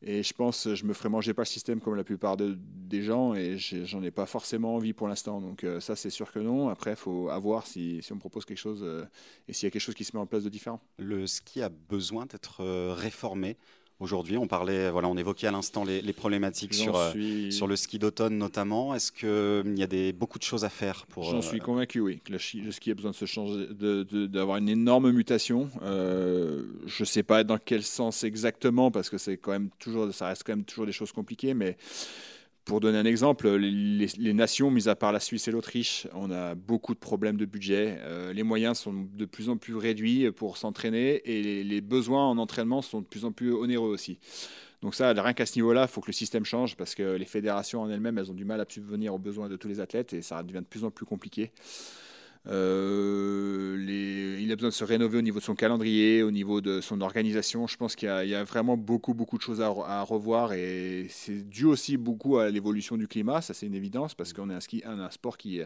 et 0.00 0.22
je 0.22 0.32
pense, 0.32 0.72
je 0.74 0.84
me 0.84 0.92
ferai 0.92 1.08
manger 1.08 1.34
pas 1.34 1.42
le 1.42 1.46
système 1.46 1.80
comme 1.80 1.96
la 1.96 2.04
plupart 2.04 2.36
des 2.36 3.02
gens, 3.02 3.34
et 3.34 3.58
j'en 3.58 4.02
ai 4.02 4.12
pas 4.12 4.26
forcément 4.26 4.76
envie 4.76 4.92
pour 4.92 5.08
l'instant. 5.08 5.40
Donc 5.40 5.64
euh, 5.64 5.80
ça, 5.80 5.96
c'est 5.96 6.10
sûr 6.10 6.30
que 6.30 6.38
non. 6.38 6.68
Après, 6.68 6.90
il 6.90 6.96
faut 6.96 7.28
avoir 7.30 7.66
si, 7.66 8.00
si, 8.02 8.12
on 8.12 8.14
me 8.14 8.20
propose 8.20 8.44
quelque 8.44 8.58
chose 8.58 8.82
euh, 8.84 9.04
et 9.48 9.52
s'il 9.52 9.66
y 9.66 9.68
a 9.68 9.70
quelque 9.70 9.82
chose 9.82 9.96
qui 9.96 10.04
se 10.04 10.16
met 10.16 10.22
en 10.22 10.26
place 10.26 10.44
de 10.44 10.50
différent. 10.50 10.80
Le 10.98 11.26
ski 11.26 11.62
a 11.62 11.68
besoin 11.68 12.26
d'être 12.26 12.62
euh, 12.62 12.94
réformé 12.96 13.56
Aujourd'hui, 14.00 14.36
on 14.36 14.46
parlait, 14.46 14.90
voilà, 14.90 15.08
on 15.08 15.16
évoquait 15.16 15.48
à 15.48 15.50
l'instant 15.50 15.82
les, 15.84 16.12
problématiques 16.12 16.72
sur, 16.72 16.96
euh, 16.96 17.50
sur 17.50 17.66
le 17.66 17.74
ski 17.74 17.98
d'automne 17.98 18.38
notamment. 18.38 18.94
Est-ce 18.94 19.10
qu'il 19.10 19.28
hum, 19.28 19.76
y 19.76 19.82
a 19.82 19.88
des, 19.88 20.12
beaucoup 20.12 20.38
de 20.38 20.44
choses 20.44 20.64
à 20.64 20.68
faire 20.68 21.04
pour 21.06 21.24
J'en 21.24 21.42
suis 21.42 21.58
euh, 21.58 21.64
convaincu, 21.64 21.98
oui. 21.98 22.20
Le, 22.30 22.38
ski 22.38 22.92
a 22.92 22.94
besoin 22.94 23.10
de 23.10 23.16
se 23.16 23.24
changer, 23.24 23.66
d'avoir 24.28 24.58
une 24.58 24.68
énorme 24.68 25.10
mutation. 25.10 25.68
Euh, 25.82 26.62
je 26.86 27.02
ne 27.02 27.06
sais 27.06 27.24
pas 27.24 27.42
dans 27.42 27.58
quel 27.58 27.82
sens 27.82 28.22
exactement, 28.22 28.92
parce 28.92 29.10
que 29.10 29.18
c'est 29.18 29.36
quand 29.36 29.50
même 29.50 29.70
toujours, 29.80 30.14
ça 30.14 30.28
reste 30.28 30.44
quand 30.44 30.52
même 30.52 30.64
toujours 30.64 30.86
des 30.86 30.92
choses 30.92 31.10
compliquées, 31.10 31.54
mais 31.54 31.76
pour 32.68 32.80
donner 32.80 32.98
un 32.98 33.06
exemple, 33.06 33.48
les, 33.48 34.34
nations, 34.34 34.70
mis 34.70 34.90
à 34.90 34.94
part 34.94 35.10
la 35.10 35.20
Suisse 35.20 35.48
et 35.48 35.50
l'Autriche, 35.50 36.06
on 36.12 36.30
a 36.30 36.54
beaucoup 36.54 36.92
de 36.92 36.98
problèmes 36.98 37.38
de 37.38 37.46
budget. 37.46 37.96
Euh, 38.02 38.34
les 38.34 38.42
moyens 38.42 38.78
sont 38.78 38.92
de 39.10 39.24
plus 39.24 39.48
en 39.48 39.56
plus 39.56 39.74
réduits 39.74 40.30
pour 40.32 40.58
s'entraîner 40.58 41.22
et 41.24 41.64
les, 41.64 41.80
besoins 41.80 42.28
en 42.28 42.36
entraînement 42.36 42.82
sont 42.82 43.00
de 43.00 43.06
plus 43.06 43.24
en 43.24 43.32
plus 43.32 43.54
onéreux 43.54 43.88
aussi. 43.88 44.18
Donc 44.82 44.94
ça, 44.94 45.14
rien 45.14 45.32
qu'à 45.32 45.46
ce 45.46 45.56
niveau-là, 45.56 45.82
il 45.84 45.88
faut 45.88 46.02
que 46.02 46.08
le 46.08 46.12
système 46.12 46.44
change 46.44 46.76
parce 46.76 46.94
que 46.94 47.16
les 47.16 47.24
fédérations 47.24 47.80
en 47.80 47.88
elles-mêmes, 47.88 48.18
elles 48.18 48.30
ont 48.30 48.34
du 48.34 48.44
mal 48.44 48.60
à 48.60 48.66
subvenir 48.68 49.14
aux 49.14 49.18
besoins 49.18 49.48
de 49.48 49.56
tous 49.56 49.68
les 49.68 49.80
athlètes 49.80 50.12
et 50.12 50.20
ça 50.20 50.42
devient 50.42 50.60
de 50.60 50.66
plus 50.66 50.84
en 50.84 50.90
plus 50.90 51.06
compliqué. 51.06 51.52
Euh, 52.50 54.38
il 54.40 54.50
a 54.52 54.56
besoin 54.56 54.70
de 54.70 54.74
se 54.74 54.84
rénover 54.84 55.18
au 55.18 55.22
niveau 55.22 55.38
de 55.40 55.44
son 55.44 55.54
calendrier, 55.54 56.22
au 56.22 56.30
niveau 56.30 56.62
de 56.62 56.80
son 56.80 57.02
organisation. 57.02 57.66
Je 57.66 57.76
pense 57.76 57.94
qu'il 57.94 58.08
y, 58.08 58.34
a 58.34 58.44
vraiment 58.44 58.78
beaucoup, 58.78 59.12
beaucoup 59.12 59.36
de 59.36 59.42
choses 59.42 59.60
à, 59.60 60.02
revoir 60.02 60.54
et 60.54 61.06
c'est 61.10 61.46
dû 61.48 61.66
aussi 61.66 61.98
beaucoup 61.98 62.38
à 62.38 62.48
l'évolution 62.48 62.96
du 62.96 63.06
climat. 63.06 63.42
Ça, 63.42 63.52
c'est 63.52 63.66
une 63.66 63.74
évidence 63.74 64.14
parce 64.14 64.32
qu'on 64.32 64.48
est 64.48 64.54
un, 64.54 64.60
ski, 64.60 64.82
un, 64.86 65.10
sport 65.10 65.36
qui 65.36 65.60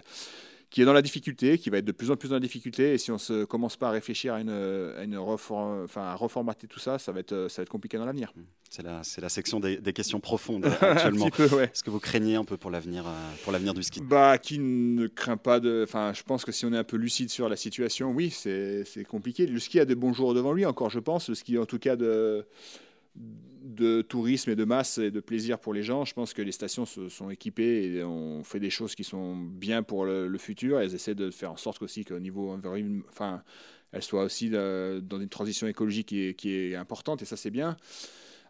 qui 0.72 0.80
est 0.80 0.86
dans 0.86 0.94
la 0.94 1.02
difficulté, 1.02 1.58
qui 1.58 1.68
va 1.68 1.78
être 1.78 1.84
de 1.84 1.92
plus 1.92 2.10
en 2.10 2.16
plus 2.16 2.30
dans 2.30 2.36
la 2.36 2.40
difficulté. 2.40 2.94
Et 2.94 2.98
si 2.98 3.10
on 3.10 3.18
ne 3.28 3.44
commence 3.44 3.76
pas 3.76 3.88
à 3.88 3.90
réfléchir 3.90 4.32
à, 4.32 4.40
une, 4.40 4.48
à, 4.48 5.04
une 5.04 5.18
enfin, 5.18 6.02
à 6.02 6.14
reformater 6.14 6.66
tout 6.66 6.80
ça, 6.80 6.98
ça 6.98 7.12
va 7.12 7.20
être, 7.20 7.48
ça 7.50 7.60
va 7.60 7.64
être 7.64 7.68
compliqué 7.68 7.98
dans 7.98 8.06
l'avenir. 8.06 8.32
C'est 8.70 8.82
la, 8.82 9.02
la, 9.18 9.28
section 9.28 9.60
des, 9.60 9.92
questions 9.92 10.18
profondes 10.18 10.64
actuellement. 10.80 11.26
Est-ce 11.26 11.84
que 11.84 11.90
vous 11.90 12.00
craignez 12.00 12.36
un 12.36 12.44
peu 12.46 12.56
pour 12.56 12.70
l'avenir, 12.70 13.06
euh, 13.06 13.10
pour 13.42 13.52
l'avenir 13.52 13.74
du 13.74 13.82
ski 13.82 14.00
Bah, 14.00 14.38
qui 14.38 14.58
ne 14.58 15.08
craint 15.08 15.36
pas 15.36 15.60
de. 15.60 15.84
Enfin, 15.86 16.14
je 16.14 16.22
pense 16.22 16.42
que 16.42 16.52
si 16.52 16.64
on 16.64 16.72
est 16.72 16.78
un 16.78 16.84
peu 16.84 16.96
lucide 16.96 17.28
sur 17.28 17.50
la 17.50 17.56
situation, 17.56 18.10
oui, 18.10 18.30
c'est 18.30 18.86
compliqué. 19.06 19.46
Le 19.46 19.60
ski 19.60 19.78
a 19.78 19.84
de 19.84 19.94
bons 19.94 20.14
jours 20.14 20.32
devant 20.32 20.54
lui, 20.54 20.64
encore, 20.64 20.88
je 20.88 21.00
pense. 21.00 21.28
Le 21.28 21.34
ski, 21.34 21.58
en 21.58 21.66
tout 21.66 21.78
cas, 21.78 21.96
de 21.96 22.46
de 23.62 24.02
tourisme 24.02 24.50
et 24.50 24.56
de 24.56 24.64
masse 24.64 24.98
et 24.98 25.10
de 25.10 25.20
plaisir 25.20 25.58
pour 25.58 25.74
les 25.74 25.82
gens. 25.82 26.04
Je 26.04 26.14
pense 26.14 26.34
que 26.34 26.42
les 26.42 26.52
stations 26.52 26.86
se 26.86 27.08
sont 27.08 27.30
équipées 27.30 27.84
et 27.84 28.04
ont 28.04 28.44
fait 28.44 28.60
des 28.60 28.70
choses 28.70 28.94
qui 28.94 29.04
sont 29.04 29.36
bien 29.36 29.82
pour 29.82 30.04
le, 30.04 30.38
futur. 30.38 30.80
Elles 30.80 30.94
essaient 30.94 31.14
de 31.14 31.30
faire 31.30 31.52
en 31.52 31.56
sorte 31.56 31.82
aussi 31.82 32.04
qu'au 32.04 32.18
niveau 32.18 32.56
enfin, 33.08 33.42
elles 33.92 34.02
soient 34.02 34.24
aussi 34.24 34.50
euh, 34.52 35.00
dans 35.00 35.20
une 35.20 35.28
transition 35.28 35.66
écologique 35.66 36.08
qui 36.36 36.50
est, 36.50 36.74
importante 36.74 37.22
et 37.22 37.24
ça 37.24 37.36
c'est 37.36 37.50
bien. 37.50 37.76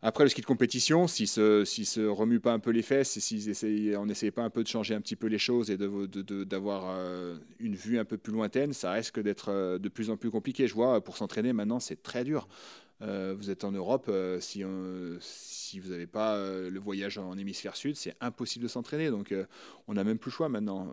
Après, 0.04 0.24
le 0.24 0.30
ski 0.30 0.40
de 0.40 0.46
compétition, 0.46 1.06
s'ils 1.06 1.28
si 1.28 1.84
se 1.84 2.00
remuent 2.00 2.40
pas 2.40 2.52
un 2.52 2.58
peu 2.58 2.70
les 2.70 2.82
fesses, 2.82 3.20
si 3.20 3.94
on 3.96 4.06
n'essaye 4.06 4.32
pas 4.32 4.42
un 4.42 4.50
peu 4.50 4.64
de 4.64 4.68
changer 4.68 4.96
un 4.96 5.00
petit 5.00 5.14
peu 5.14 5.28
les 5.28 5.38
choses 5.38 5.70
et 5.70 5.76
d'avoir 5.76 6.86
euh, 6.88 7.36
une 7.60 7.76
vue 7.76 8.00
un 8.00 8.04
peu 8.04 8.16
plus 8.16 8.32
lointaine, 8.32 8.72
ça 8.72 8.90
risque 8.90 9.20
d'être 9.20 9.50
euh, 9.50 9.78
de 9.78 9.88
plus 9.88 10.10
en 10.10 10.16
plus 10.16 10.32
compliqué. 10.32 10.66
Je 10.66 10.74
vois, 10.74 11.04
pour 11.04 11.16
s'entraîner 11.16 11.52
maintenant, 11.52 11.78
c'est 11.78 12.02
très 12.02 12.24
dur. 12.24 12.48
Euh, 13.02 13.34
vous 13.36 13.50
êtes 13.50 13.64
en 13.64 13.72
Europe, 13.72 14.06
euh, 14.08 14.38
si, 14.40 14.64
si, 15.20 15.80
vous 15.80 15.90
n'avez 15.90 16.06
pas 16.06 16.36
euh, 16.36 16.70
le 16.70 16.78
voyage 16.78 17.18
en 17.18 17.36
hémisphère 17.36 17.74
sud, 17.74 17.96
c'est 17.96 18.14
impossible 18.20 18.62
de 18.62 18.68
s'entraîner. 18.68 19.10
Donc 19.10 19.34
on 19.88 19.94
n'a 19.94 20.04
même 20.04 20.18
plus 20.18 20.30
le 20.30 20.34
choix 20.34 20.48
maintenant. 20.48 20.88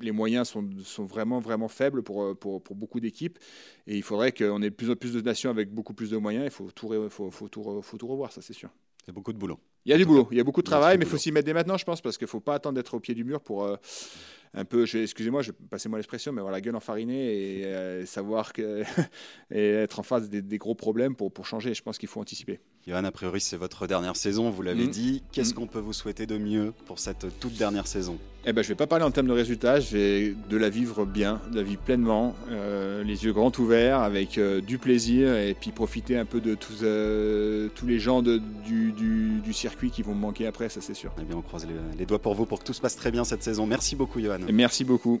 les 0.00 0.12
moyens 0.12 0.48
sont, 0.48 0.68
sont, 0.84 1.04
vraiment, 1.04 1.40
vraiment 1.40 1.68
faibles 1.68 2.02
pour, 2.02 2.36
pour, 2.38 2.62
pour 2.62 2.76
beaucoup 2.76 3.00
d'équipes. 3.00 3.38
Et 3.86 3.96
il 3.96 4.02
faudrait 4.02 4.32
qu'on 4.32 4.62
ait 4.62 4.70
de 4.70 4.74
plus 4.74 4.90
en 4.90 4.96
plus 4.96 5.12
de 5.12 5.20
nations 5.20 5.50
avec 5.50 5.72
beaucoup 5.72 5.94
plus 5.94 6.10
de 6.10 6.16
moyens. 6.16 6.44
Il 6.44 6.50
faut 6.50 6.70
tout, 6.70 6.92
faut, 7.10 7.30
faut, 7.30 7.48
tout, 7.48 7.82
faut 7.82 7.96
tout 7.96 8.06
revoir, 8.06 8.32
ça 8.32 8.42
c'est 8.42 8.52
sûr. 8.52 8.70
Il 9.04 9.08
y 9.08 9.10
a 9.10 9.12
beaucoup 9.12 9.32
de 9.32 9.38
boulot. 9.38 9.58
Il 9.84 9.90
y 9.90 9.92
a 9.92 9.98
du 9.98 10.04
boulot, 10.04 10.28
il 10.32 10.36
y 10.36 10.40
a 10.40 10.44
beaucoup 10.44 10.62
de 10.62 10.66
travail, 10.66 10.98
mais 10.98 11.04
il 11.04 11.08
faut 11.08 11.16
s'y 11.16 11.30
mettre 11.30 11.46
dès 11.46 11.54
maintenant, 11.54 11.76
je 11.76 11.84
pense, 11.84 12.00
parce 12.00 12.18
qu'il 12.18 12.24
ne 12.24 12.30
faut 12.30 12.40
pas 12.40 12.54
attendre 12.54 12.74
d'être 12.74 12.94
au 12.94 13.00
pied 13.00 13.14
du 13.14 13.22
mur 13.22 13.40
pour 13.40 13.78
un 14.54 14.64
peu, 14.64 14.84
excusez-moi, 14.84 15.42
je 15.42 15.52
passez-moi 15.52 15.98
l'expression, 15.98 16.32
mais 16.32 16.40
avoir 16.40 16.52
la 16.52 16.60
gueule 16.60 16.76
enfarinée 16.76 17.60
et 17.60 17.64
euh, 17.66 18.06
savoir 18.06 18.52
que 18.52 18.82
et 19.50 19.70
être 19.70 19.98
en 19.98 20.02
face 20.02 20.28
des, 20.28 20.58
gros 20.58 20.74
problèmes 20.74 21.14
pour, 21.14 21.32
pour 21.32 21.46
changer. 21.46 21.74
Je 21.74 21.82
pense 21.82 21.98
qu'il 21.98 22.08
faut 22.08 22.20
anticiper. 22.20 22.60
Johan, 22.86 23.02
a 23.02 23.10
priori, 23.10 23.40
c'est 23.40 23.56
votre 23.56 23.88
dernière 23.88 24.14
saison, 24.14 24.48
vous 24.50 24.62
l'avez 24.62 24.84
Mm. 24.86 24.90
dit. 24.90 25.22
Qu'est-ce 25.32 25.50
Mm. 25.50 25.54
qu'on 25.56 25.66
peut 25.66 25.80
vous 25.80 25.92
souhaiter 25.92 26.24
de 26.26 26.38
mieux 26.38 26.72
pour 26.86 27.00
cette 27.00 27.26
toute 27.40 27.54
dernière 27.54 27.88
saison? 27.88 28.16
Eh 28.44 28.52
ben, 28.52 28.62
je 28.62 28.68
vais 28.68 28.76
pas 28.76 28.86
parler 28.86 29.04
en 29.04 29.10
termes 29.10 29.26
de 29.26 29.32
résultats, 29.32 29.80
je 29.80 29.96
vais 29.96 30.34
de 30.48 30.56
la 30.56 30.68
vivre 30.70 31.04
bien, 31.04 31.40
de 31.50 31.56
la 31.56 31.62
vivre 31.64 31.80
pleinement, 31.80 32.36
euh, 32.52 33.02
les 33.02 33.24
yeux 33.24 33.32
grands 33.32 33.50
ouverts, 33.58 33.98
avec 33.98 34.38
euh, 34.38 34.60
du 34.60 34.78
plaisir, 34.78 35.34
et 35.36 35.54
puis 35.60 35.72
profiter 35.72 36.16
un 36.16 36.24
peu 36.24 36.40
de 36.40 36.54
tous, 36.54 36.78
euh, 36.84 37.68
tous 37.74 37.86
les 37.88 37.98
gens 37.98 38.22
de- 38.22 38.40
du, 38.64 38.92
du- 38.92 39.40
du 39.40 39.52
circuit 39.52 39.90
qui 39.90 40.02
vont 40.02 40.14
me 40.14 40.20
manquer 40.20 40.46
après, 40.46 40.68
ça 40.68 40.80
c'est 40.80 40.94
sûr. 40.94 41.10
Eh 41.20 41.24
bien, 41.24 41.36
on 41.36 41.42
croise 41.42 41.66
les, 41.66 41.74
les 41.98 42.06
doigts 42.06 42.20
pour 42.22 42.36
vous 42.36 42.46
pour 42.46 42.60
que 42.60 42.64
tout 42.64 42.72
se 42.72 42.80
passe 42.80 42.94
très 42.94 43.10
bien 43.10 43.24
cette 43.24 43.42
saison. 43.42 43.66
Merci 43.66 43.96
beaucoup, 43.96 44.20
Johan. 44.20 44.38
Et 44.46 44.52
merci 44.52 44.84
beaucoup. 44.84 45.20